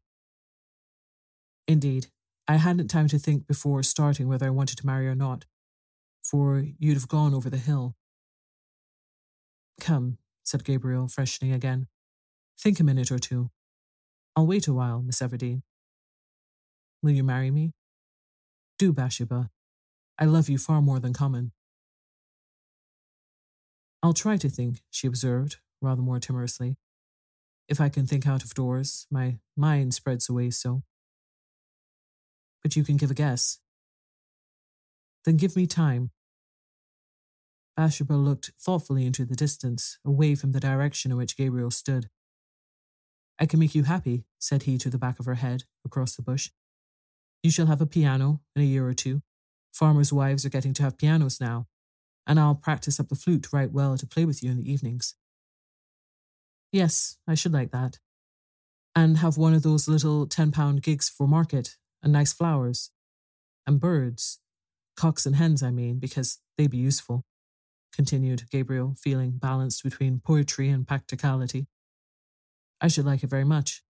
Indeed, 1.68 2.08
I 2.48 2.56
hadn't 2.56 2.88
time 2.88 3.10
to 3.10 3.20
think 3.20 3.46
before 3.46 3.84
starting 3.84 4.30
whether 4.30 4.46
I 4.46 4.50
wanted 4.50 4.78
to 4.78 4.86
marry 4.86 5.10
or 5.10 5.16
not, 5.16 5.44
for 6.24 6.64
you'd 6.80 6.94
have 6.94 7.10
gone 7.10 7.34
over 7.34 7.50
the 7.50 7.58
hill. 7.58 7.98
Come, 9.82 10.20
said 10.46 10.64
Gabriel, 10.64 11.10
freshening 11.10 11.52
again. 11.52 11.88
Think 12.58 12.80
a 12.80 12.84
minute 12.86 13.12
or 13.12 13.20
two. 13.20 13.50
I'll 14.38 14.48
wait 14.48 14.68
a 14.68 14.74
while, 14.74 15.02
Miss 15.02 15.20
Everdene. 15.20 15.64
Will 17.04 17.12
you 17.12 17.24
marry 17.24 17.52
me? 17.52 17.74
Do, 18.80 18.94
Bathsheba. 18.94 19.50
I 20.18 20.24
love 20.24 20.48
you 20.48 20.58
far 20.58 20.82
more 20.82 21.02
than 21.02 21.12
common. 21.12 21.52
I'll 24.02 24.14
try 24.14 24.38
to 24.38 24.50
think, 24.50 24.82
she 24.90 25.06
observed, 25.06 25.58
rather 25.82 26.02
more 26.02 26.20
timorously. 26.20 26.78
If 27.68 27.82
I 27.82 27.90
can 27.90 28.08
think 28.08 28.26
out 28.26 28.44
of 28.44 28.54
doors, 28.54 29.06
my 29.12 29.40
mind 29.58 29.94
spreads 29.94 30.30
away 30.30 30.50
so. 30.50 30.84
But 32.62 32.78
you 32.78 32.86
can 32.86 32.96
give 32.96 33.12
a 33.12 33.16
guess. 33.16 33.60
Then 35.26 35.36
give 35.36 35.58
me 35.58 35.68
time. 35.68 36.12
Bathsheba 37.76 38.14
looked 38.14 38.52
thoughtfully 38.58 39.06
into 39.06 39.26
the 39.26 39.36
distance, 39.36 39.98
away 40.06 40.36
from 40.36 40.54
the 40.54 40.60
direction 40.60 41.12
in 41.12 41.18
which 41.18 41.36
Gabriel 41.36 41.72
stood. 41.72 42.10
I 43.40 43.46
can 43.46 43.60
make 43.60 43.76
you 43.76 43.84
happy, 43.84 44.24
said 44.40 44.64
he 44.64 44.78
to 44.78 44.90
the 44.90 44.98
back 44.98 45.20
of 45.20 45.26
her 45.26 45.36
head, 45.36 45.64
across 45.84 46.16
the 46.16 46.22
bush. 46.22 46.50
You 47.44 47.52
shall 47.52 47.66
have 47.66 47.82
a 47.82 47.86
piano 47.86 48.40
in 48.56 48.62
a 48.62 48.66
year 48.66 48.88
or 48.88 48.94
two. 48.94 49.22
Farmers' 49.74 50.14
wives 50.14 50.46
are 50.46 50.50
getting 50.50 50.74
to 50.76 50.84
have 50.84 50.98
pianos 50.98 51.42
now, 51.42 51.68
and 52.26 52.40
I'll 52.40 52.56
practice 52.56 53.00
up 53.00 53.10
the 53.10 53.16
flute 53.16 53.52
right 53.52 53.72
well 53.72 53.98
to 53.98 54.08
play 54.08 54.24
with 54.24 54.42
you 54.42 54.50
in 54.50 54.58
the 54.58 54.72
evenings. 54.72 55.16
Yes, 56.72 57.18
I 57.28 57.36
should 57.36 57.54
like 57.54 57.72
that. 57.72 58.00
And 58.96 59.18
have 59.18 59.38
one 59.38 59.54
of 59.54 59.64
those 59.64 59.88
little 59.88 60.26
ten 60.26 60.52
pound 60.52 60.82
gigs 60.82 61.10
for 61.10 61.28
market, 61.28 61.76
and 62.02 62.14
nice 62.14 62.32
flowers, 62.32 62.92
and 63.68 63.80
birds, 63.80 64.40
cocks 64.96 65.26
and 65.26 65.36
hens, 65.36 65.62
I 65.62 65.72
mean, 65.72 66.00
because 66.00 66.40
they 66.58 66.68
be 66.68 66.78
useful, 66.78 67.26
continued 67.94 68.50
Gabriel, 68.52 68.96
feeling 68.98 69.32
balanced 69.32 69.84
between 69.84 70.22
poetry 70.24 70.70
and 70.70 70.88
practicality. 70.88 71.68
I 72.80 72.88
should 72.88 73.06
like 73.06 73.24
it 73.24 73.30
very 73.30 73.46
much. 73.46 73.84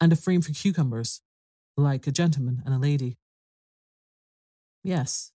And 0.00 0.12
a 0.12 0.16
frame 0.16 0.42
for 0.42 0.52
cucumbers, 0.52 1.20
like 1.76 2.06
a 2.06 2.12
gentleman 2.12 2.62
and 2.64 2.74
a 2.74 2.78
lady. 2.78 3.18
Yes. 4.84 5.32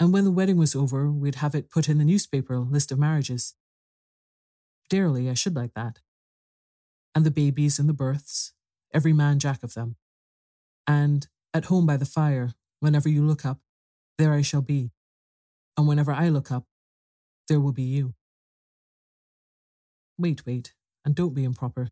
And 0.00 0.12
when 0.12 0.24
the 0.24 0.32
wedding 0.32 0.56
was 0.56 0.74
over, 0.74 1.10
we'd 1.10 1.36
have 1.36 1.54
it 1.54 1.70
put 1.70 1.88
in 1.88 1.98
the 1.98 2.04
newspaper 2.04 2.58
list 2.58 2.90
of 2.90 2.98
marriages. 2.98 3.54
Dearly, 4.88 5.30
I 5.30 5.34
should 5.34 5.54
like 5.54 5.74
that. 5.74 6.00
And 7.14 7.24
the 7.24 7.30
babies 7.30 7.78
and 7.78 7.88
the 7.88 7.94
births, 7.94 8.52
every 8.92 9.12
man 9.12 9.38
jack 9.38 9.62
of 9.62 9.74
them. 9.74 9.96
And 10.86 11.28
at 11.54 11.66
home 11.66 11.86
by 11.86 11.96
the 11.96 12.04
fire, 12.04 12.54
whenever 12.80 13.08
you 13.08 13.22
look 13.22 13.44
up, 13.44 13.60
there 14.18 14.32
I 14.32 14.42
shall 14.42 14.62
be. 14.62 14.90
And 15.76 15.86
whenever 15.86 16.12
I 16.12 16.28
look 16.28 16.50
up, 16.50 16.64
there 17.48 17.60
will 17.60 17.72
be 17.72 17.82
you. 17.82 18.14
Wait, 20.18 20.44
wait, 20.46 20.74
and 21.04 21.14
don't 21.14 21.34
be 21.34 21.44
improper. 21.44 21.88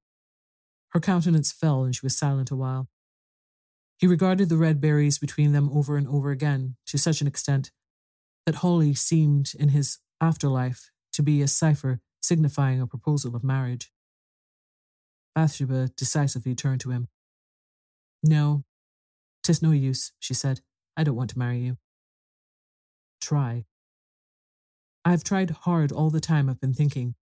Her 0.90 1.00
countenance 1.00 1.52
fell 1.52 1.84
and 1.84 1.94
she 1.94 2.04
was 2.04 2.16
silent 2.16 2.50
a 2.50 2.56
while. 2.56 2.88
He 4.00 4.06
regarded 4.06 4.48
the 4.48 4.56
red 4.56 4.80
berries 4.80 5.18
between 5.18 5.52
them 5.52 5.68
over 5.74 5.98
and 5.98 6.08
over 6.08 6.30
again 6.30 6.76
to 6.86 6.96
such 6.96 7.20
an 7.20 7.26
extent 7.26 7.70
that 8.46 8.56
holly 8.56 8.94
seemed 8.94 9.52
in 9.58 9.68
his 9.68 9.98
afterlife 10.22 10.90
to 11.12 11.22
be 11.22 11.42
a 11.42 11.48
cipher 11.48 12.00
signifying 12.22 12.80
a 12.80 12.86
proposal 12.86 13.36
of 13.36 13.44
marriage. 13.44 13.92
Bathsheba 15.34 15.90
decisively 15.98 16.54
turned 16.54 16.80
to 16.80 16.90
him. 16.90 17.08
No, 18.22 18.64
tis 19.42 19.60
no 19.60 19.70
use, 19.70 20.12
she 20.18 20.32
said. 20.32 20.62
I 20.96 21.04
don't 21.04 21.16
want 21.16 21.30
to 21.30 21.38
marry 21.38 21.58
you. 21.58 21.76
Try. 23.20 23.66
I've 25.04 25.24
tried 25.24 25.50
hard 25.50 25.92
all 25.92 26.08
the 26.08 26.20
time 26.20 26.48
I've 26.48 26.60
been 26.60 26.72
thinking, 26.72 27.16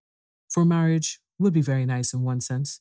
for 0.49 0.65
marriage 0.65 1.19
would 1.41 1.53
be 1.53 1.61
very 1.61 1.87
nice 1.87 2.15
in 2.15 2.23
one 2.23 2.41
sense. 2.41 2.81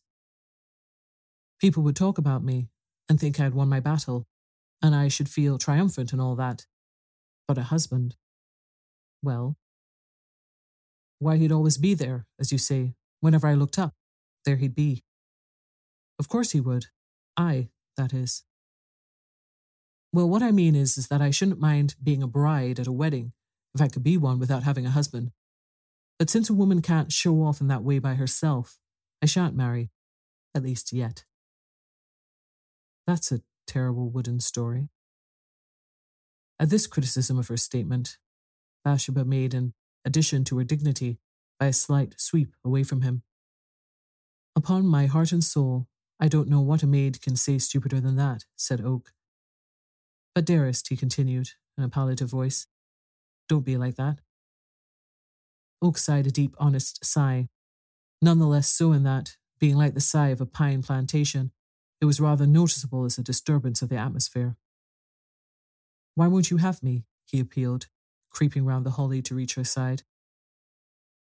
People 1.60 1.82
would 1.82 1.96
talk 1.96 2.20
about 2.20 2.44
me 2.44 2.70
and 3.10 3.20
think 3.20 3.40
I'd 3.40 3.54
won 3.54 3.70
my 3.70 3.80
battle, 3.80 4.28
and 4.82 4.94
I 4.96 5.08
should 5.08 5.30
feel 5.30 5.58
triumphant 5.58 6.12
and 6.12 6.22
all 6.22 6.36
that. 6.36 6.66
But 7.48 7.58
a 7.58 7.64
husband, 7.64 8.16
well, 9.24 9.58
why, 11.20 11.38
he'd 11.38 11.52
always 11.52 11.78
be 11.78 11.94
there, 11.94 12.28
as 12.40 12.52
you 12.52 12.58
say. 12.58 12.94
Whenever 13.20 13.48
I 13.48 13.56
looked 13.56 13.80
up, 13.80 13.96
there 14.46 14.58
he'd 14.58 14.76
be. 14.76 15.04
Of 16.20 16.30
course 16.30 16.52
he 16.52 16.60
would. 16.60 16.88
I, 17.36 17.70
that 17.96 18.14
is. 18.14 18.44
Well, 20.14 20.30
what 20.30 20.44
I 20.44 20.52
mean 20.52 20.76
is, 20.76 20.98
is 20.98 21.08
that 21.08 21.22
I 21.22 21.32
shouldn't 21.32 21.60
mind 21.60 21.96
being 22.02 22.22
a 22.22 22.28
bride 22.28 22.80
at 22.80 22.88
a 22.88 22.92
wedding, 22.92 23.34
if 23.74 23.82
I 23.82 23.88
could 23.88 24.04
be 24.04 24.18
one 24.18 24.40
without 24.40 24.64
having 24.64 24.86
a 24.86 24.92
husband. 24.92 25.32
But 26.20 26.30
since 26.30 26.50
a 26.50 26.54
woman 26.54 26.82
can't 26.82 27.12
show 27.12 27.44
off 27.44 27.62
in 27.62 27.68
that 27.68 27.84
way 27.84 28.00
by 28.00 28.16
herself, 28.16 28.78
I 29.22 29.26
shan't 29.26 29.56
marry, 29.56 29.90
at 30.56 30.64
least 30.64 30.94
yet. 30.94 31.24
That's 33.08 33.32
a 33.32 33.42
terrible 33.66 34.10
wooden 34.10 34.42
story. 34.42 34.90
At 36.60 36.70
this 36.70 36.88
criticism 36.88 37.40
of 37.40 37.48
her 37.48 37.56
statement, 37.58 38.18
Bathsheba 38.84 39.24
made 39.24 39.54
an 39.54 39.74
addition 40.04 40.44
to 40.46 40.58
her 40.58 40.66
dignity 40.66 41.18
by 41.60 41.68
a 41.68 41.74
slight 41.74 42.16
sweep 42.18 42.54
away 42.66 42.84
from 42.84 43.02
him. 43.02 43.24
Upon 44.56 44.86
my 44.86 45.06
heart 45.06 45.32
and 45.32 45.44
soul, 45.44 45.88
I 46.20 46.28
don't 46.28 46.50
know 46.50 46.62
what 46.62 46.84
a 46.84 46.88
maid 46.88 47.22
can 47.22 47.36
say 47.36 47.60
stupider 47.60 48.02
than 48.02 48.16
that, 48.18 48.46
said 48.56 48.82
Oak. 48.82 49.14
But, 50.36 50.46
dearest, 50.46 50.90
he 50.90 50.98
continued 50.98 51.52
in 51.78 51.84
a 51.84 51.90
palliative 51.90 52.30
voice, 52.30 52.68
don't 53.48 53.66
be 53.66 53.78
like 53.78 53.96
that. 53.96 54.20
Oak 55.82 55.98
sighed 55.98 56.28
a 56.28 56.32
deep, 56.32 56.56
honest 56.60 57.06
sigh, 57.06 57.50
none 58.22 58.40
the 58.40 58.48
less 58.48 58.70
so 58.70 58.92
in 58.92 59.04
that, 59.04 59.38
being 59.60 59.78
like 59.78 59.94
the 59.94 60.02
sigh 60.02 60.30
of 60.30 60.42
a 60.42 60.46
pine 60.46 60.82
plantation, 60.82 61.52
it 62.00 62.06
was 62.06 62.20
rather 62.20 62.46
noticeable 62.46 63.06
as 63.06 63.18
a 63.18 63.24
disturbance 63.24 63.82
of 63.82 63.90
the 63.90 63.98
atmosphere. 63.98 64.56
Why 66.16 66.28
won't 66.28 66.52
you 66.52 66.58
have 66.58 66.84
me? 66.84 67.06
he 67.26 67.40
appealed, 67.40 67.88
creeping 68.30 68.66
round 68.66 68.86
the 68.86 68.92
holly 68.92 69.22
to 69.22 69.36
reach 69.36 69.56
her 69.56 69.64
side. 69.64 70.04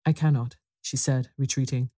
I 0.05 0.13
cannot, 0.13 0.55
she 0.81 0.97
said, 0.97 1.29
retreating. 1.37 1.89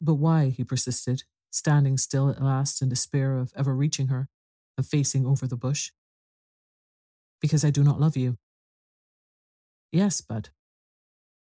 But 0.00 0.14
why? 0.14 0.48
he 0.48 0.64
persisted, 0.64 1.24
standing 1.50 1.96
still 1.98 2.30
at 2.30 2.42
last 2.42 2.82
in 2.82 2.88
despair 2.88 3.36
of 3.38 3.52
ever 3.56 3.74
reaching 3.74 4.08
her 4.08 4.28
and 4.76 4.86
facing 4.86 5.26
over 5.26 5.46
the 5.46 5.56
bush. 5.56 5.92
Because 7.40 7.64
I 7.64 7.70
do 7.70 7.84
not 7.84 8.00
love 8.00 8.16
you. 8.16 8.38
Yes, 9.90 10.20
but. 10.20 10.50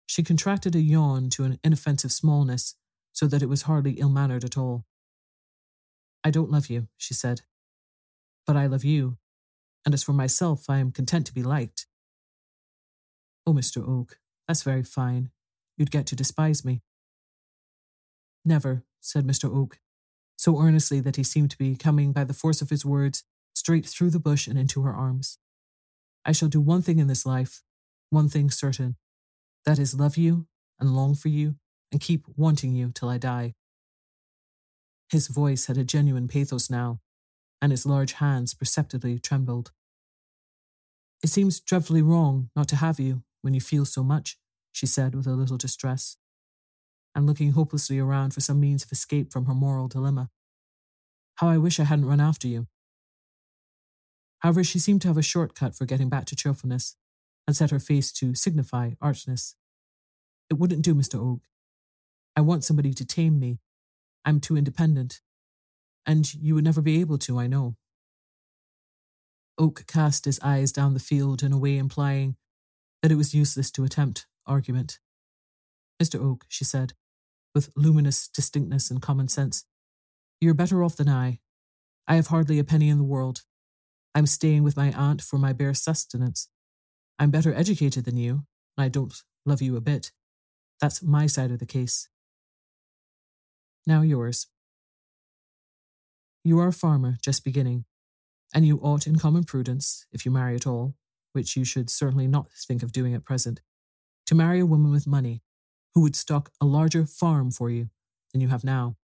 She 0.06 0.24
contracted 0.24 0.76
a 0.76 0.80
yawn 0.80 1.30
to 1.32 1.44
an 1.44 1.60
inoffensive 1.64 2.12
smallness 2.12 2.76
so 3.12 3.28
that 3.28 3.42
it 3.42 3.50
was 3.50 3.64
hardly 3.64 3.94
ill 3.94 4.10
mannered 4.10 4.46
at 4.46 4.58
all. 4.58 4.86
I 6.28 6.30
don't 6.30 6.52
love 6.52 6.68
you, 6.68 6.90
she 6.98 7.14
said. 7.14 7.44
But 8.46 8.58
I 8.58 8.66
love 8.66 8.84
you, 8.84 9.16
and 9.86 9.94
as 9.94 10.04
for 10.04 10.12
myself, 10.12 10.70
I 10.70 10.80
am 10.80 10.92
content 10.92 11.26
to 11.28 11.34
be 11.34 11.42
liked. 11.42 11.86
Oh, 13.46 13.54
Mr. 13.54 13.78
Oak, 13.88 14.20
that's 14.46 14.62
very 14.62 14.84
fine. 14.84 15.30
You'd 15.78 15.90
get 15.90 16.06
to 16.08 16.18
despise 16.18 16.66
me. 16.66 16.82
Never, 18.44 18.84
said 19.00 19.26
Mr. 19.26 19.50
Oak, 19.50 19.80
so 20.36 20.60
earnestly 20.60 21.00
that 21.00 21.16
he 21.16 21.24
seemed 21.24 21.50
to 21.52 21.58
be 21.58 21.78
coming 21.78 22.12
by 22.12 22.26
the 22.26 22.34
force 22.34 22.62
of 22.62 22.72
his 22.72 22.84
words 22.84 23.24
straight 23.56 23.86
through 23.86 24.10
the 24.10 24.20
bush 24.20 24.48
and 24.48 24.60
into 24.60 24.82
her 24.82 24.94
arms. 24.94 25.38
I 26.26 26.34
shall 26.34 26.50
do 26.50 26.60
one 26.60 26.82
thing 26.82 27.00
in 27.00 27.08
this 27.08 27.26
life, 27.26 27.62
one 28.10 28.28
thing 28.28 28.52
certain. 28.52 28.98
That 29.66 29.80
is, 29.80 29.98
love 29.98 30.18
you 30.18 30.48
and 30.78 30.94
long 30.94 31.16
for 31.16 31.30
you 31.30 31.56
and 31.90 32.02
keep 32.02 32.26
wanting 32.36 32.74
you 32.74 32.92
till 32.94 33.08
I 33.08 33.18
die. 33.18 33.54
His 35.10 35.28
voice 35.28 35.68
had 35.68 35.78
a 35.78 35.84
genuine 35.84 36.28
pathos 36.28 36.70
now, 36.70 37.00
and 37.62 37.72
his 37.72 37.86
large 37.86 38.14
hands 38.14 38.54
perceptibly 38.54 39.20
trembled. 39.20 39.72
It 41.24 41.30
seems 41.30 41.60
dreadfully 41.60 42.02
wrong 42.02 42.50
not 42.56 42.68
to 42.70 42.76
have 42.76 43.00
you 43.00 43.24
when 43.42 43.54
you 43.54 43.62
feel 43.62 43.86
so 43.86 44.04
much, 44.04 44.38
she 44.72 44.86
said 44.86 45.16
with 45.16 45.26
a 45.26 45.32
little 45.32 45.58
distress, 45.58 46.18
and 47.16 47.26
looking 47.26 47.54
hopelessly 47.54 47.98
around 47.98 48.34
for 48.34 48.42
some 48.42 48.60
means 48.60 48.84
of 48.84 48.92
escape 48.92 49.32
from 49.32 49.46
her 49.46 49.56
moral 49.56 49.88
dilemma. 49.88 50.30
How 51.36 51.50
I 51.50 51.58
wish 51.58 51.80
I 51.80 51.86
hadn't 51.86 52.06
run 52.06 52.20
after 52.20 52.48
you. 52.48 52.68
However, 54.40 54.64
she 54.64 54.78
seemed 54.80 55.02
to 55.02 55.08
have 55.08 55.18
a 55.18 55.24
shortcut 55.24 55.76
for 55.76 55.86
getting 55.86 56.10
back 56.10 56.26
to 56.26 56.36
cheerfulness, 56.36 56.96
and 57.48 57.56
set 57.56 57.72
her 57.72 57.80
face 57.80 58.12
to 58.12 58.36
signify 58.36 58.92
archness. 59.02 59.56
It 60.50 60.56
wouldn't 60.60 60.84
do, 60.84 60.94
Mr. 60.94 61.16
Oak. 61.16 61.42
I 62.36 62.42
want 62.42 62.64
somebody 62.64 62.94
to 62.94 63.06
tame 63.06 63.40
me. 63.40 63.60
I'm 64.26 64.40
too 64.40 64.58
independent. 64.58 65.22
And 66.06 66.34
you 66.34 66.56
would 66.56 66.64
never 66.64 66.82
be 66.82 67.00
able 67.00 67.18
to, 67.20 67.40
I 67.40 67.48
know. 67.48 67.76
Oak 69.58 69.86
cast 69.88 70.26
his 70.26 70.40
eyes 70.42 70.72
down 70.72 70.94
the 70.94 71.00
field 71.00 71.44
in 71.44 71.52
a 71.52 71.58
way 71.58 71.78
implying 71.78 72.36
that 73.02 73.12
it 73.12 73.16
was 73.16 73.34
useless 73.34 73.72
to 73.72 73.84
attempt 73.84 74.28
argument. 74.46 75.00
Mr. 76.02 76.24
Oak, 76.24 76.46
she 76.48 76.64
said, 76.64 76.94
with 77.56 77.72
luminous 77.76 78.28
distinctness 78.28 78.92
and 78.92 79.02
common 79.02 79.28
sense, 79.28 79.66
you're 80.40 80.54
better 80.54 80.84
off 80.84 80.96
than 80.96 81.10
I. 81.10 81.40
I 82.08 82.16
have 82.16 82.28
hardly 82.28 82.60
a 82.60 82.64
penny 82.64 82.90
in 82.90 82.98
the 82.98 83.04
world. 83.04 83.42
I'm 84.14 84.28
staying 84.28 84.64
with 84.64 84.78
my 84.78 84.92
aunt 84.94 85.22
for 85.22 85.38
my 85.38 85.54
bare 85.54 85.74
sustenance. 85.74 86.50
I'm 87.20 87.32
better 87.32 87.54
educated 87.54 88.06
than 88.06 88.18
you, 88.18 88.46
and 88.78 88.86
I 88.86 88.90
don't 88.90 89.14
love 89.46 89.62
you 89.62 89.76
a 89.76 89.82
bit. 89.82 90.12
That's 90.80 91.02
my 91.02 91.26
side 91.26 91.52
of 91.52 91.60
the 91.60 91.66
case. 91.66 92.10
Now 93.88 94.02
yours. 94.02 94.48
You 96.44 96.60
are 96.60 96.68
a 96.68 96.74
farmer 96.74 97.16
just 97.22 97.46
beginning, 97.46 97.86
and 98.54 98.68
you 98.68 98.80
ought, 98.80 99.08
in 99.08 99.18
common 99.18 99.46
prudence, 99.46 100.06
if 100.12 100.26
you 100.26 100.32
marry 100.32 100.56
at 100.56 100.68
all, 100.68 100.96
which 101.32 101.56
you 101.56 101.64
should 101.64 101.90
certainly 101.90 102.28
not 102.28 102.52
think 102.52 102.84
of 102.84 102.92
doing 102.92 103.16
at 103.16 103.24
present, 103.24 103.62
to 104.26 104.36
marry 104.36 104.60
a 104.60 104.66
woman 104.66 104.92
with 104.92 105.08
money 105.08 105.42
who 105.96 106.02
would 106.02 106.18
stock 106.18 106.52
a 106.60 106.66
larger 106.66 107.06
farm 107.06 107.50
for 107.50 107.70
you 107.70 107.90
than 108.34 108.42
you 108.42 108.50
have 108.50 108.66
now. 108.66 108.98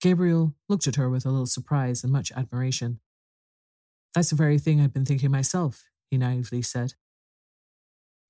Gabriel 0.00 0.54
looked 0.70 0.86
at 0.86 0.96
her 0.96 1.10
with 1.10 1.26
a 1.26 1.30
little 1.30 1.44
surprise 1.44 2.02
and 2.02 2.10
much 2.10 2.32
admiration. 2.32 3.00
That's 4.14 4.30
the 4.30 4.36
very 4.36 4.58
thing 4.58 4.80
I've 4.80 4.94
been 4.94 5.04
thinking 5.04 5.30
myself, 5.30 5.84
he 6.10 6.16
naively 6.16 6.62
said. 6.62 6.94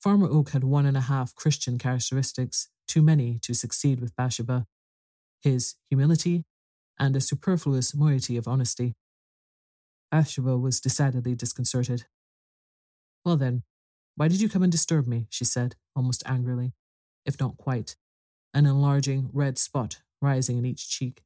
Farmer 0.03 0.27
Oak 0.29 0.51
had 0.51 0.65
one 0.65 0.87
and 0.87 0.97
a 0.97 1.03
half 1.03 1.37
Christian 1.37 1.79
characteristics, 1.79 2.69
too 2.89 3.01
many 3.01 3.39
to 3.43 3.55
succeed 3.55 4.01
with 4.01 4.17
Bathsheba 4.17 4.67
his 5.43 5.77
humility 5.89 6.45
and 6.99 7.15
a 7.15 7.21
superfluous 7.21 7.95
moiety 7.95 8.37
of 8.37 8.49
honesty. 8.49 8.95
Bathsheba 10.11 10.57
was 10.57 10.81
decidedly 10.81 11.35
disconcerted. 11.35 12.07
Well 13.25 13.37
then, 13.37 13.63
why 14.15 14.29
did 14.29 14.41
you 14.41 14.49
come 14.49 14.63
and 14.63 14.73
disturb 14.73 15.07
me? 15.07 15.27
she 15.31 15.45
said, 15.45 15.77
almost 15.95 16.23
angrily, 16.27 16.73
if 17.25 17.39
not 17.39 17.57
quite, 17.57 17.97
an 18.55 18.67
enlarging 18.67 19.29
red 19.33 19.59
spot 19.59 20.01
rising 20.23 20.57
in 20.57 20.65
each 20.65 20.89
cheek. 20.89 21.23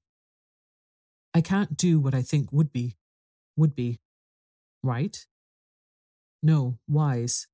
I 1.33 1.41
can't 1.41 1.77
do 1.77 2.01
what 2.01 2.15
I 2.15 2.23
think 2.23 2.53
would 2.53 2.73
be, 2.73 2.97
would 3.57 3.77
be, 3.77 4.01
right? 4.83 5.27
No, 6.43 6.79
wise. 6.89 7.47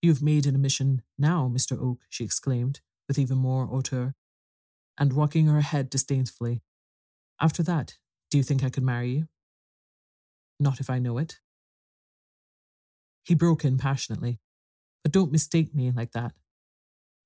You've 0.00 0.22
made 0.22 0.46
an 0.46 0.54
admission 0.54 1.02
now, 1.18 1.50
Mr. 1.52 1.80
Oak, 1.80 2.02
she 2.08 2.24
exclaimed, 2.24 2.80
with 3.08 3.18
even 3.18 3.38
more 3.38 3.66
hauteur, 3.66 4.14
and 4.98 5.14
rocking 5.14 5.46
her 5.46 5.60
head 5.60 5.88
disdainfully. 5.88 6.62
After 7.40 7.62
that, 7.62 7.96
do 8.30 8.36
you 8.36 8.42
think 8.42 8.62
I 8.62 8.70
could 8.70 8.82
marry 8.82 9.10
you? 9.10 9.28
Not 10.58 10.80
if 10.80 10.90
I 10.90 10.98
know 10.98 11.18
it. 11.18 11.38
He 13.24 13.34
broke 13.34 13.64
in 13.64 13.78
passionately. 13.78 14.40
But 15.02 15.12
don't 15.12 15.32
mistake 15.32 15.74
me 15.74 15.90
like 15.90 16.12
that. 16.12 16.32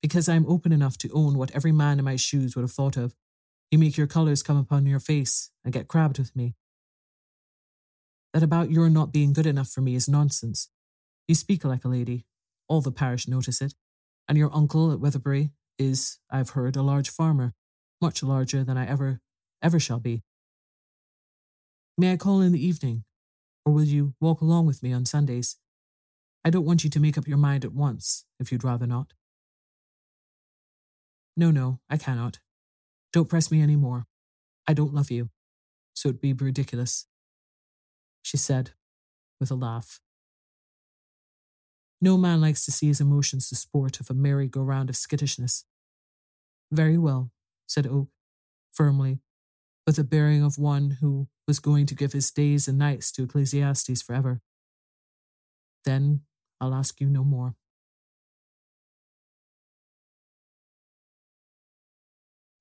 Because 0.02 0.28
I 0.28 0.34
am 0.34 0.46
open 0.46 0.72
enough 0.72 0.98
to 0.98 1.10
own 1.12 1.38
what 1.38 1.50
every 1.52 1.72
man 1.72 1.98
in 1.98 2.04
my 2.04 2.16
shoes 2.16 2.54
would 2.54 2.62
have 2.62 2.72
thought 2.72 2.96
of. 2.96 3.14
You 3.70 3.78
make 3.78 3.96
your 3.96 4.06
colours 4.06 4.42
come 4.42 4.56
upon 4.56 4.84
your 4.86 5.00
face 5.00 5.50
and 5.64 5.72
get 5.72 5.88
crabbed 5.88 6.18
with 6.18 6.36
me. 6.36 6.54
That 8.34 8.42
about 8.42 8.70
your 8.70 8.90
not 8.90 9.12
being 9.12 9.32
good 9.32 9.46
enough 9.46 9.68
for 9.68 9.80
me 9.80 9.94
is 9.94 10.08
nonsense. 10.08 10.68
You 11.26 11.34
speak 11.34 11.64
like 11.64 11.84
a 11.84 11.88
lady. 11.88 12.26
All 12.68 12.80
the 12.80 12.92
parish 12.92 13.28
notice 13.28 13.62
it. 13.62 13.74
And 14.28 14.36
your 14.36 14.54
uncle 14.54 14.92
at 14.92 14.98
Weatherbury 14.98 15.50
is, 15.78 16.18
I've 16.30 16.50
heard, 16.50 16.76
a 16.76 16.82
large 16.82 17.10
farmer, 17.10 17.54
much 18.02 18.22
larger 18.22 18.64
than 18.64 18.76
I 18.76 18.86
ever, 18.86 19.20
ever 19.62 19.80
shall 19.80 20.00
be. 20.00 20.22
May 21.96 22.12
I 22.12 22.16
call 22.16 22.40
in 22.40 22.52
the 22.52 22.66
evening? 22.66 23.04
Or 23.64 23.72
will 23.72 23.84
you 23.84 24.14
walk 24.20 24.40
along 24.40 24.66
with 24.66 24.82
me 24.82 24.92
on 24.92 25.04
Sundays? 25.04 25.56
I 26.44 26.50
don't 26.50 26.64
want 26.64 26.82
you 26.82 26.90
to 26.90 27.00
make 27.00 27.16
up 27.16 27.28
your 27.28 27.38
mind 27.38 27.64
at 27.64 27.72
once, 27.72 28.24
if 28.40 28.50
you'd 28.50 28.64
rather 28.64 28.86
not. 28.86 29.12
No, 31.36 31.50
no, 31.50 31.78
I 31.88 31.96
cannot. 31.96 32.40
Don't 33.12 33.28
press 33.28 33.50
me 33.50 33.62
any 33.62 33.76
more. 33.76 34.06
I 34.66 34.74
don't 34.74 34.92
love 34.92 35.10
you, 35.10 35.30
so 35.94 36.08
it'd 36.08 36.20
be 36.20 36.32
ridiculous, 36.32 37.06
she 38.22 38.36
said 38.36 38.72
with 39.38 39.50
a 39.50 39.54
laugh. 39.54 40.00
No 42.00 42.16
man 42.16 42.40
likes 42.40 42.64
to 42.64 42.72
see 42.72 42.88
his 42.88 43.00
emotions 43.00 43.48
the 43.48 43.56
sport 43.56 44.00
of 44.00 44.10
a 44.10 44.14
merry-go-round 44.14 44.90
of 44.90 44.96
skittishness. 44.96 45.64
Very 46.72 46.98
well, 46.98 47.30
said 47.72 47.86
Oak, 47.86 48.08
firmly, 48.72 49.20
with 49.86 49.96
the 49.96 50.04
bearing 50.04 50.42
of 50.42 50.58
one 50.58 50.98
who 51.00 51.28
was 51.48 51.58
going 51.58 51.86
to 51.86 51.94
give 51.94 52.12
his 52.12 52.30
days 52.30 52.68
and 52.68 52.78
nights 52.78 53.10
to 53.12 53.24
Ecclesiastes 53.24 54.02
forever. 54.02 54.40
Then 55.84 56.20
I'll 56.60 56.74
ask 56.74 57.00
you 57.00 57.08
no 57.08 57.24
more. 57.24 57.56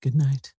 Good 0.01 0.15
night. 0.15 0.53